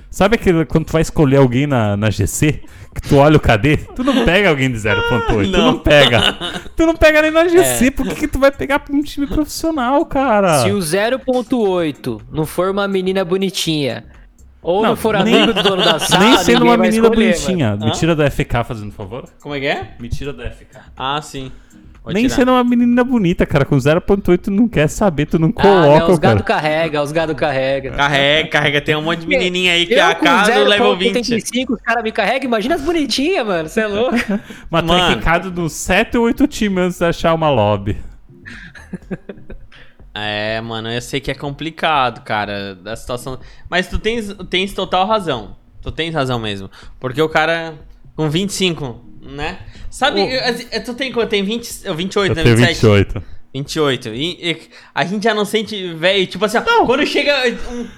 [0.09, 2.63] Sabe aquele quando tu vai escolher alguém na, na GC,
[2.93, 3.77] que tu olha o KD?
[3.95, 5.79] Tu não pega alguém de 0.8, tu Não.
[5.79, 6.21] pega.
[6.75, 9.25] Tu não pega nem na GC, por que, que tu vai pegar pra um time
[9.25, 10.63] profissional, cara?
[10.63, 14.03] Se o 0.8 não for uma menina bonitinha,
[14.61, 17.31] ou não, Não, for nem- amigo do dono da sala, Nem sendo uma menina escolher,
[17.33, 17.75] bonitinha.
[17.77, 17.91] Me Hã?
[17.91, 19.29] tira da FK fazendo favor.
[19.41, 19.95] Como é que é?
[19.99, 20.77] Me tira da FK.
[20.97, 21.51] Ah, sim.
[22.03, 22.35] Vou Nem tirar.
[22.35, 23.63] sendo uma menina bonita, cara.
[23.63, 25.59] Com 0.8 tu não quer saber, tu não mano.
[25.59, 26.33] Ah, coloca, não, os cara.
[26.33, 27.91] gado carrega, os gado carrega.
[27.91, 28.81] Carrega, carrega.
[28.81, 31.15] Tem um monte de menininha aí que Eu é a casa level 20.
[31.19, 34.15] 0.85, os caras me carregam, imagina as bonitinhas, mano, você é louco.
[34.69, 35.15] Mas Mano.
[35.15, 37.97] quicado nos 7 ou 8 times antes de achar uma lobby.
[40.13, 43.39] É, mano, eu sei que é complicado, cara, da situação.
[43.69, 45.55] Mas tu tens, tens total razão.
[45.81, 46.69] Tu tens razão mesmo.
[46.99, 47.75] Porque o cara
[48.13, 48.99] com 25,
[49.31, 49.59] né?
[49.89, 51.29] Sabe, eu- tu tem quanto?
[51.29, 52.43] Tem 20, ou 28, Eu né?
[52.43, 52.81] tenho 27?
[52.81, 53.23] 28.
[53.53, 54.09] 28.
[54.09, 54.57] E, e
[54.95, 57.33] a gente já não sente, velho, tipo assim, ó, quando chega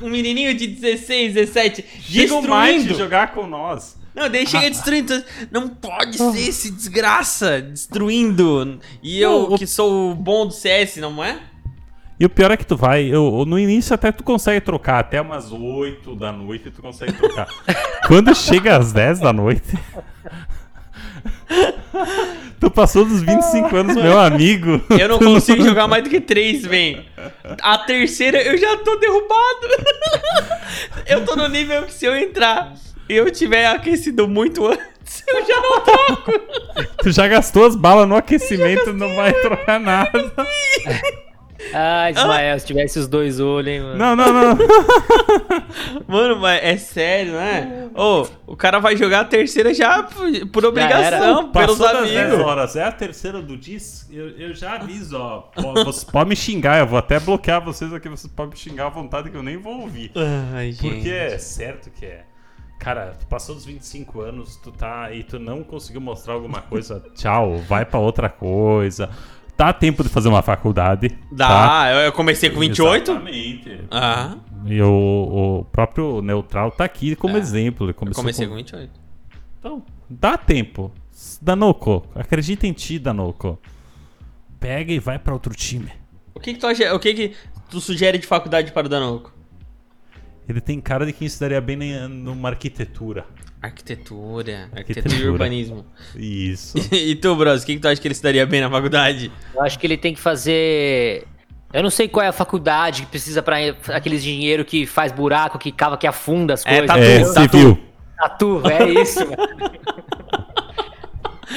[0.02, 2.96] um, um menininho de 16, 17, Chega o destruindo.
[2.96, 4.02] jogar com nós.
[4.16, 5.24] Não, daí chega destruindo.
[5.52, 8.80] Não pode ser esse desgraça destruindo.
[9.02, 11.40] E eu, Não, o- que sou o bom do CS, não é?
[12.20, 15.20] E o pior é que tu vai, eu, no início até tu consegue trocar, até
[15.20, 17.48] umas 8 da noite tu consegue trocar.
[18.08, 19.64] Quando chega às 10 da noite.
[22.60, 24.82] tu passou dos 25 anos, meu amigo.
[25.00, 27.06] Eu não consigo jogar mais do que três, vem.
[27.62, 29.68] A terceira eu já tô derrubado.
[31.08, 32.74] eu tô no nível que se eu entrar
[33.08, 36.32] e eu tiver aquecido muito antes, eu já não troco.
[37.02, 40.32] Tu já gastou as balas no aquecimento, não vai trocar nada.
[41.74, 43.98] Ah, Ismael, se tivesse os dois olhos, hein, mano.
[43.98, 44.58] Não, não, não.
[46.08, 47.90] Mano, mas é sério, né?
[47.96, 50.04] Ô, o cara vai jogar a terceira já
[50.52, 52.46] por, obrigação, pelos Passou das 10 amigos.
[52.46, 54.08] horas, é a terceira do DIS.
[54.12, 55.50] Eu, eu já aviso, ó.
[55.56, 58.10] Vocês podem me xingar, eu vou até bloquear vocês aqui.
[58.10, 60.12] Vocês podem me xingar à vontade que eu nem vou ouvir.
[60.54, 60.82] Ai, gente.
[60.96, 62.26] Porque é certo que é.
[62.80, 67.02] Cara, tu passou dos 25 anos, tu tá e tu não conseguiu mostrar alguma coisa,
[67.16, 69.10] tchau, vai pra outra coisa.
[69.58, 71.10] Dá tempo de fazer uma faculdade.
[71.32, 71.92] Dá, tá?
[72.06, 73.12] eu- comecei com 28.
[73.12, 73.80] Exatamente.
[73.92, 74.36] Ah,
[74.66, 77.40] E o, o próprio Neutral tá aqui como É.
[77.40, 77.86] exemplo.
[77.86, 78.52] Ele eu comecei com...
[78.52, 78.92] com 28.
[79.60, 80.92] Então, Dá tempo.
[81.42, 83.60] Danoco, acredita em ti, Danoco.
[84.60, 85.92] Pega e vai pra outro time.
[86.34, 87.36] O que que tu acha, o que que
[87.70, 89.34] tu sugere de faculdade para o Danoco?
[90.48, 93.26] Ele tem cara de quem estudaria bem na- numa arquitetura.
[93.64, 95.16] Arquitetura, arquitetura, Arquitetura.
[95.24, 95.86] e urbanismo.
[96.16, 96.78] Isso.
[96.92, 99.32] e tu, Bros, o que tu acha que ele estudaria bem na faculdade?
[99.56, 101.26] Eu acho que ele tem que fazer.
[101.72, 103.56] Eu não sei qual é a faculdade que precisa pra
[103.94, 106.88] aqueles dinheiro que faz buraco, que cava, que afunda as É, coisas.
[106.88, 107.52] tatu, é, tatu.
[107.58, 107.80] civil.
[108.18, 109.38] Tatu, é isso, mano.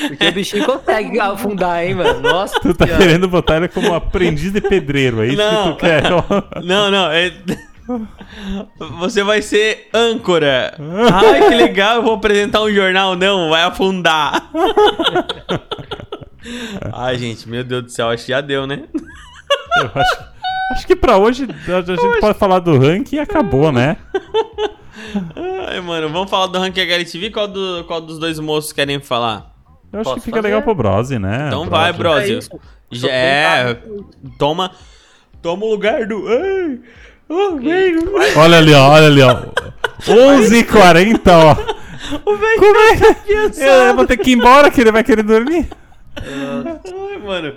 [0.09, 2.21] Porque o bichinho consegue afundar, hein, mano?
[2.21, 2.61] Nossa.
[2.61, 5.65] Tu tá querendo botar ele como aprendiz de pedreiro, é isso Não.
[5.65, 6.03] que tu quer?
[6.63, 7.33] Não, não, é...
[9.01, 10.75] Você vai ser âncora.
[11.13, 13.17] Ai, que legal, eu vou apresentar um jornal.
[13.17, 14.51] Não, vai afundar.
[16.93, 18.85] Ai, gente, meu Deus do céu, acho que já deu, né?
[19.79, 20.19] Eu acho,
[20.73, 23.97] acho que pra hoje a, a gente pode falar do ranking e acabou, né?
[25.69, 27.31] Ai, mano, vamos falar do ranking HLTV?
[27.31, 29.55] Qual, do, qual dos dois moços querem falar?
[29.93, 30.49] Eu acho Posso que fica fazer?
[30.49, 31.49] legal pro Brose, né?
[31.49, 32.49] Então vai, Brose.
[33.05, 33.79] É é.
[34.39, 34.71] Toma.
[35.43, 36.25] Toma o lugar do.
[36.29, 36.81] Ai!
[37.29, 38.13] Oh, velho!
[38.37, 39.43] Olha ali, ó, olha ali, ó.
[40.03, 41.53] 11h40, ó.
[42.25, 43.35] O velho Como é que...
[43.35, 43.89] cansado.
[43.89, 45.69] Eu vou ter que ir embora que ele vai querer dormir.
[46.17, 47.55] Ai, mano.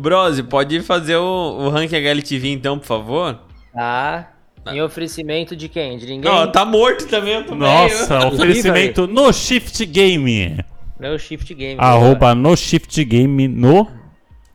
[0.00, 1.22] Brose, pode fazer o,
[1.58, 3.38] o ranking HLTV então, por favor?
[3.74, 4.30] Tá.
[4.66, 5.98] Em oferecimento de quem?
[5.98, 6.30] De ninguém?
[6.30, 8.32] Não, tá morto também, eu tô Nossa, velho.
[8.32, 10.58] oferecimento no Shift Game.
[10.98, 11.76] Meu shift game.
[11.78, 13.88] Arroba no Shift Game no...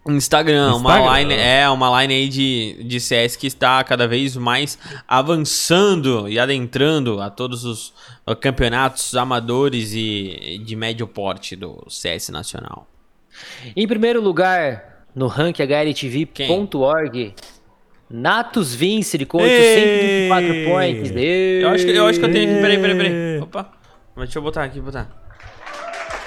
[0.08, 1.20] Instagram, uma Instagram.
[1.20, 4.78] line, é uma line aí de, de CS que está cada vez mais
[5.08, 7.90] avançando e adentrando a todos os
[8.28, 12.88] uh, campeonatos amadores e de médio porte do CS nacional.
[13.76, 17.34] Em primeiro lugar, no rank HLTV.org,
[18.08, 20.66] Natus Vincere com 824 Ei!
[20.66, 21.12] points.
[21.62, 23.40] Eu acho que eu acho que eu tenho aqui, peraí, peraí, peraí.
[23.40, 23.72] Opa,
[24.18, 25.10] deixa eu botar aqui, botar.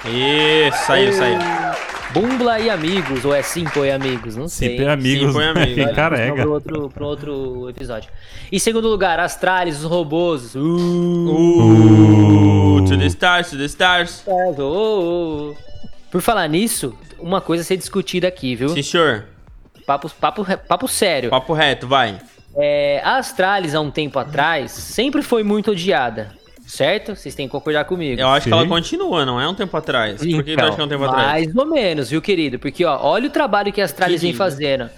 [0.05, 1.68] Isso, saiu, saiu.
[2.13, 4.71] Bumbla e amigos, ou é Simple e amigos, não sei.
[4.71, 5.93] Sempre amigos, Sim, foi amigo, que né?
[5.93, 6.43] carrega.
[6.43, 8.11] Pro outro, pro outro episódio.
[8.51, 10.55] Em segundo lugar, Astralis, os robôs.
[10.55, 10.59] Uh,
[12.79, 14.23] Uh, to the stars, to the stars.
[14.27, 15.55] oh.
[16.11, 18.71] Por falar nisso, uma coisa a ser discutida aqui, viu?
[18.71, 19.27] Sim, senhor.
[19.87, 21.29] Papo, papo, papo sério.
[21.31, 22.19] Papo reto, vai.
[22.57, 26.33] É, a Astralis, há um tempo atrás, sempre foi muito odiada.
[26.69, 27.17] Certo?
[27.17, 28.21] Vocês têm que concordar comigo.
[28.21, 28.59] Eu acho que Sim.
[28.59, 30.19] ela continua, não é um tempo atrás.
[30.19, 31.27] Por que tu Então, acha que é um tempo atrás?
[31.27, 32.59] Mais ou menos, viu, querido?
[32.59, 34.91] Porque, ó, olha o trabalho que a Astralis vem fazendo.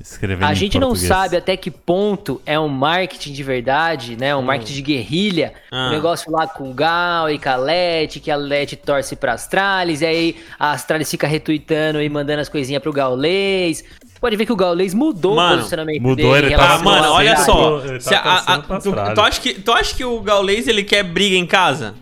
[0.00, 4.34] Escrevendo A gente não sabe até que ponto é um marketing de verdade, né?
[4.34, 5.52] Um marketing de guerrilha.
[5.70, 5.88] Ah.
[5.88, 9.34] Um negócio lá com o Gal e com a Leti, que a Leti torce pra
[9.34, 13.84] Astralis, e aí a Astralis fica retweetando e mandando as coisinhas pro Gaulês.
[14.22, 16.46] Pode ver que o Gaulês mudou Mano, o posicionamento mudou, dele.
[16.46, 17.78] ele Ah, relação mano, olha só.
[17.84, 21.02] Ele tá a- a- tu, tu acha que, tu acha que o Gaules ele quer
[21.02, 21.94] briga em casa?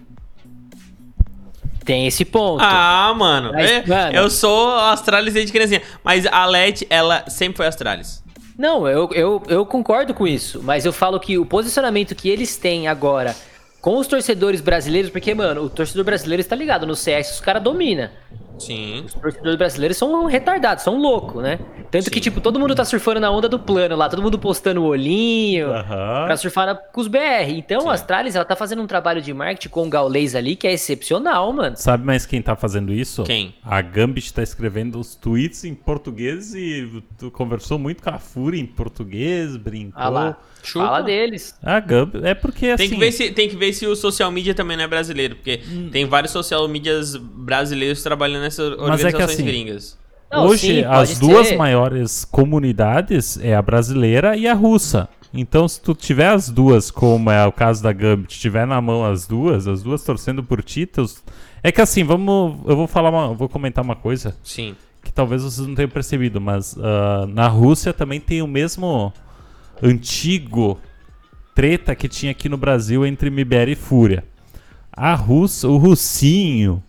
[1.84, 2.62] Tem esse ponto.
[2.62, 3.50] Ah, mano.
[3.52, 4.14] Mas, é- mano.
[4.14, 5.82] Eu sou Astralis desde criancinha.
[6.04, 8.22] Mas a Let, ela sempre foi Astralis.
[8.56, 12.58] Não, eu, eu, eu concordo com isso, mas eu falo que o posicionamento que eles
[12.58, 13.34] têm agora
[13.80, 17.62] com os torcedores brasileiros, porque, mano, o torcedor brasileiro está ligado, no CS os caras
[17.62, 18.10] dominam.
[18.60, 19.02] Sim.
[19.06, 21.58] Os torcedores brasileiros são retardados, são loucos, né?
[21.90, 22.20] Tanto que, Sim.
[22.24, 25.70] tipo, todo mundo tá surfando na onda do plano lá, todo mundo postando o olhinho
[25.72, 26.26] Aham.
[26.26, 27.50] pra surfar na- com os BR.
[27.56, 27.88] Então, Sim.
[27.88, 30.72] a Astralis, ela tá fazendo um trabalho de marketing com o Gaulês ali que é
[30.72, 31.76] excepcional, mano.
[31.76, 33.24] Sabe mais quem tá fazendo isso?
[33.24, 33.54] Quem?
[33.64, 38.60] A Gambit tá escrevendo os tweets em português e tu conversou muito com a Fúria
[38.60, 40.00] em português, brincou.
[40.00, 40.84] Ah lá, Chupa.
[40.86, 41.54] fala deles.
[41.62, 42.88] A Gambit é porque assim.
[42.88, 45.34] Tem que, ver se, tem que ver se o social media também não é brasileiro.
[45.36, 45.88] Porque Hum.
[45.90, 49.98] tem vários social medias brasileiros trabalhando nessas é que organizações assim, gringas.
[50.30, 51.56] Não, Hoje, sim, as duas ser.
[51.56, 55.08] maiores comunidades é a brasileira e a russa.
[55.32, 59.04] Então, se tu tiver as duas, como é o caso da Gambit, tiver na mão
[59.04, 61.22] as duas, as duas torcendo por títulos.
[61.62, 62.58] É que assim, vamos.
[62.66, 63.34] Eu vou falar uma.
[63.34, 64.74] Vou comentar uma coisa Sim.
[65.04, 69.12] que talvez vocês não tenham percebido, mas ah, na Rússia também tem o mesmo
[69.82, 70.78] antigo
[71.54, 74.24] treta que tinha aqui no Brasil entre MBR e Fúria.
[74.92, 76.82] A Rússia, o russinho,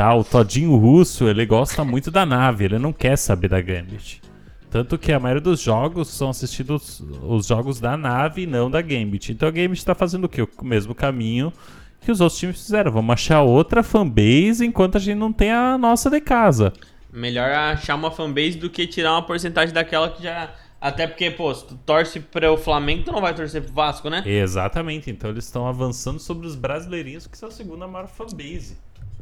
[0.00, 4.22] tá, o todinho russo, ele gosta muito da nave, ele não quer saber da Gambit.
[4.70, 8.80] Tanto que a maioria dos jogos são assistidos os jogos da nave e não da
[8.80, 9.30] Gambit.
[9.30, 10.40] Então a Gambit tá fazendo o quê?
[10.40, 11.52] O mesmo caminho
[12.00, 12.90] que os outros times fizeram.
[12.90, 16.72] Vamos achar outra fanbase enquanto a gente não tem a nossa de casa.
[17.12, 20.54] Melhor achar uma fanbase do que tirar uma porcentagem daquela que já.
[20.80, 24.08] Até porque, pô, se tu torce para o Flamengo, tu não vai torcer pro Vasco,
[24.08, 24.22] né?
[24.24, 28.78] Exatamente, então eles estão avançando sobre os brasileirinhos, que são a segunda maior fanbase.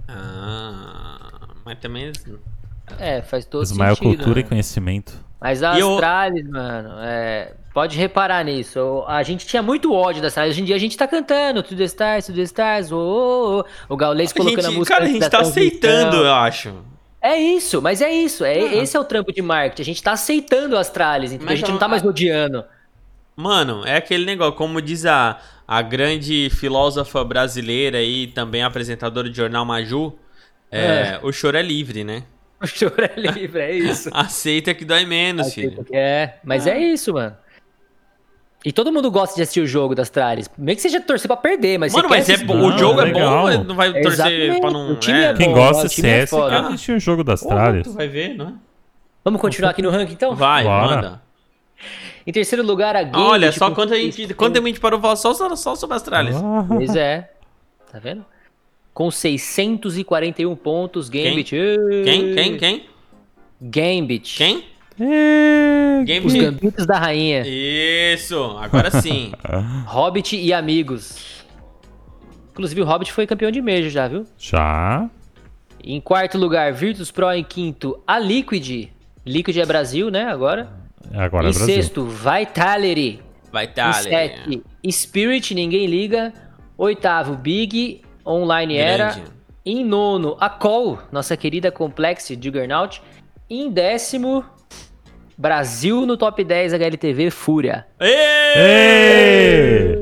[0.09, 1.19] Ah.
[1.65, 2.13] Mas também.
[2.99, 4.17] É, faz todo Ismael sentido.
[4.17, 4.41] Cultura né?
[4.41, 5.13] e Conhecimento.
[5.41, 6.01] Mas a E eu-
[6.51, 9.05] mano, é, pode reparar nisso.
[9.07, 10.55] A gente tinha muito ódio da Astralis.
[10.55, 13.65] Hoje em dia a gente tá cantando To the Stars, To the Stars, oh, oh,
[13.89, 13.95] oh.
[13.95, 16.75] o Gaulês A colocando a gente, música cara, a gente tá aceitando, eu acho.
[17.21, 18.45] É isso, mas é isso.
[18.45, 18.75] É, Ah.
[18.77, 19.83] Esse é o trampo de marketing.
[19.83, 21.47] A gente tá aceitando a Astralis, entendeu?
[21.47, 22.65] Mas a gente não tá mais odiando.
[23.37, 25.39] Mano, é aquele negócio, como diz a,
[25.69, 30.15] a grande filósofa brasileira e também apresentadora de jornal Maju,
[30.73, 32.23] é, o choro é livre, né?
[32.61, 34.11] O choro é livre, é isso.
[34.15, 35.87] Aceita que dói menos, filho.
[35.93, 36.71] É, mas Ah.
[36.71, 37.37] é isso, mano.
[38.65, 40.51] E todo mundo gosta de assistir o jogo das Astralis.
[40.59, 42.79] Meio que seja torcer pra perder, mas Mano, você mas quer é bom, o Não,
[42.79, 43.47] jogo é legal.
[43.47, 44.91] bom, não vai torcer Exatamente, pra não...
[44.93, 47.23] o time é Quem bom, gosta o de time é CS quer assistir o jogo
[47.23, 47.87] das tralhas.
[47.95, 48.53] vai ver, não é?
[49.25, 50.35] Vamos continuar aqui no ranking, então?
[50.35, 50.87] Vai, Bora.
[50.97, 51.23] manda.
[52.29, 53.23] Em terceiro lugar, a Gambit.
[53.23, 55.75] Olha, só com quanto a gente, quanto tempo a gente parou falar só, só, só
[55.75, 56.37] sobre as tralhas.
[56.37, 57.31] Ah, Pois é.
[57.91, 58.23] Tá vendo?
[58.93, 61.57] Com 641 pontos, Gambit.
[62.05, 62.35] Quem?
[62.35, 62.59] Quem?
[62.59, 62.87] Quem?
[63.59, 64.37] Gambit.
[64.37, 64.63] Quem?
[65.01, 67.45] é, Game Os Gambitos da Rainha.
[67.47, 69.33] Isso, agora sim.
[69.89, 71.47] Hobbit e Amigos.
[72.51, 74.27] Inclusive, o Hobbit foi campeão de Major já, viu?
[74.37, 75.09] Já.
[75.83, 77.33] Em quarto lugar, Virtus Pro.
[77.33, 78.91] Em quinto, a Liquid.
[79.25, 80.25] Liquid é Brasil, né?
[80.25, 80.88] Agora.
[81.15, 81.67] Agora em é Brasil.
[81.67, 83.21] sexto, Vitality.
[83.51, 86.33] Vai em sete, Spirit, ninguém liga.
[86.77, 89.13] Oitavo, Big, Online Era.
[89.13, 89.39] Grande.
[89.65, 93.03] Em nono, a Call, nossa querida Complex Juggernaut.
[93.51, 94.45] Em décimo,
[95.37, 97.87] Brasil no top 10 HLTV, Fúria.
[98.01, 99.99] Ê!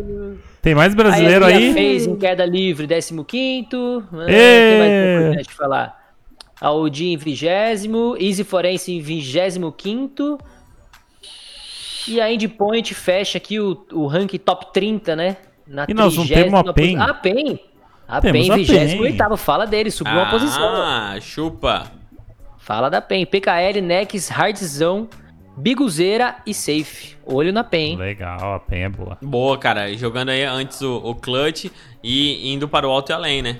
[0.62, 1.72] Tem mais brasileiro a aí?
[1.72, 4.02] fez em queda livre, 15 quinto.
[4.12, 4.26] Ah!
[4.26, 6.14] Tem mais importante falar.
[6.60, 10.38] A OG em vigésimo, Easy Forense em vigésimo quinto.
[12.08, 15.36] E a Endpoint fecha aqui o, o rank top 30, né?
[15.66, 16.98] Na E nós não 30ª temos a PEN?
[16.98, 17.60] A PEN.
[18.08, 20.64] A Temos PEN a em 28 fala dele, subiu uma posição.
[20.64, 21.90] Ah, chupa.
[22.58, 23.26] Fala da PEN.
[23.26, 25.08] PKL, Nex, Hardzão,
[25.56, 27.16] Biguzeira e Safe.
[27.24, 27.96] Olho na PEN.
[27.96, 29.18] Legal, a PEN é boa.
[29.20, 29.92] Boa, cara.
[29.96, 31.66] Jogando aí antes o, o clutch
[32.02, 33.58] e indo para o alto e além, né?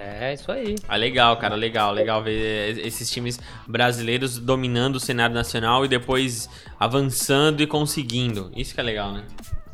[0.00, 0.76] É, isso aí.
[0.88, 6.48] Ah, legal, cara, legal, legal ver esses times brasileiros dominando o cenário nacional e depois
[6.78, 8.52] avançando e conseguindo.
[8.54, 9.24] Isso que é legal, né?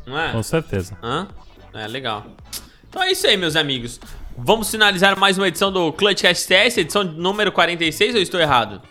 [0.03, 0.31] Não é?
[0.31, 0.97] Com certeza.
[1.03, 1.27] Hã?
[1.75, 2.25] É, legal.
[2.89, 3.99] Então é isso aí, meus amigos.
[4.35, 8.81] Vamos finalizar mais uma edição do Clutchcast TS, edição número 46 ou eu estou errado?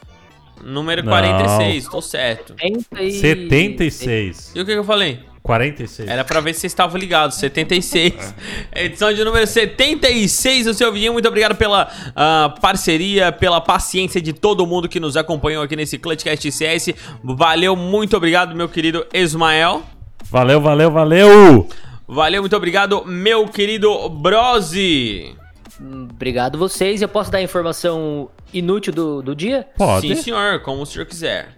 [0.62, 1.10] Número Não.
[1.10, 2.54] 46, tô certo.
[2.58, 3.12] 70 e...
[3.12, 4.52] 76.
[4.54, 5.20] E o que, que eu falei?
[5.44, 6.08] 46.
[6.08, 7.36] Era pra ver se vocês estavam ligados.
[7.36, 8.34] 76.
[8.74, 11.12] Edição de número 76 do seu vídeo.
[11.12, 11.86] Muito obrigado pela
[12.16, 16.94] ah, parceria, pela paciência de todo mundo que nos acompanhou aqui nesse Clutchcast CS.
[17.22, 19.82] Valeu, muito obrigado, meu querido Ismael.
[20.30, 21.68] Valeu, valeu, valeu!
[22.08, 25.36] Valeu, muito obrigado, meu querido Brosi.
[25.78, 27.02] Hum, Obrigado vocês.
[27.02, 29.66] Eu posso dar a informação inútil do, do dia?
[29.76, 30.08] Pode.
[30.08, 31.53] Sim, senhor, como o senhor quiser.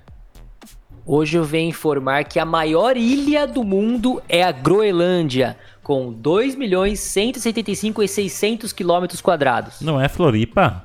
[1.06, 6.56] Hoje eu venho informar que a maior ilha do mundo é a Groenlândia, com 2
[6.56, 9.80] milhões 175 e 600 quilômetros quadrados.
[9.80, 10.84] Não é Floripa?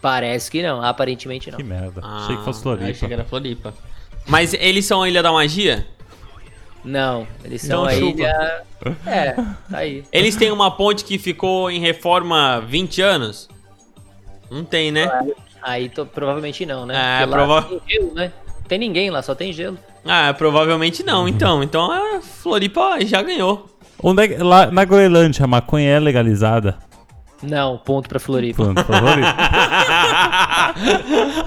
[0.00, 1.58] Parece que não, aparentemente não.
[1.58, 2.00] Que merda.
[2.02, 2.90] Ah, Achei que fosse Floripa.
[2.90, 3.74] Achei que era Floripa.
[4.26, 5.86] Mas eles são a Ilha da Magia?
[6.82, 8.20] Não, eles Então são a chupa.
[8.20, 8.62] ilha...
[9.06, 10.04] É, tá aí.
[10.12, 13.48] Eles têm uma ponte que ficou em reforma 20 anos?
[14.50, 15.10] Não tem, né?
[15.62, 16.94] Aí tô- provavelmente não, né?
[16.94, 18.32] É, Porque lá prova- tem gelo, né?
[18.68, 19.78] Tem ninguém lá, só tem gelo.
[20.04, 21.62] Ah, provavelmente não, então.
[21.62, 23.66] Então a Floripa já ganhou.
[24.02, 26.76] Onde é que, lá na Groenlândia a maconha é legalizada?
[27.42, 28.62] Não, ponto pra Floripa.
[28.64, 29.18] Pronto, por favor.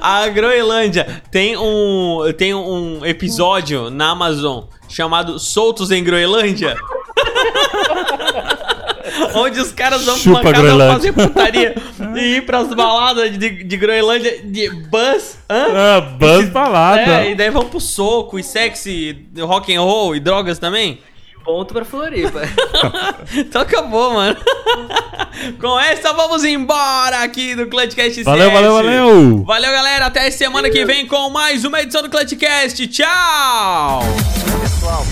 [0.01, 6.75] a Groenlândia tem um tem um episódio na Amazon chamado Soltos em Groenlândia.
[9.33, 10.93] Onde os caras vão Chupa, pra uma casa Groenlândia.
[10.93, 11.75] fazer putaria
[12.19, 15.37] e ir pras baladas de, de Groenlândia de bus.
[15.49, 15.65] Hã?
[15.73, 17.23] ah, buzz balada.
[17.23, 20.99] É, e daí vão pro soco e sexy, rock and roll e drogas também.
[21.47, 22.41] Ponto pra Floripa.
[23.33, 24.37] Então acabou, mano.
[25.61, 29.43] Com essa, vamos embora aqui do Clutchcast Valeu, valeu, valeu!
[29.43, 30.05] Valeu, galera.
[30.07, 32.87] Até semana que vem com mais uma edição do Clutchcast.
[32.87, 34.01] Tchau!
[34.61, 35.05] Pessoal,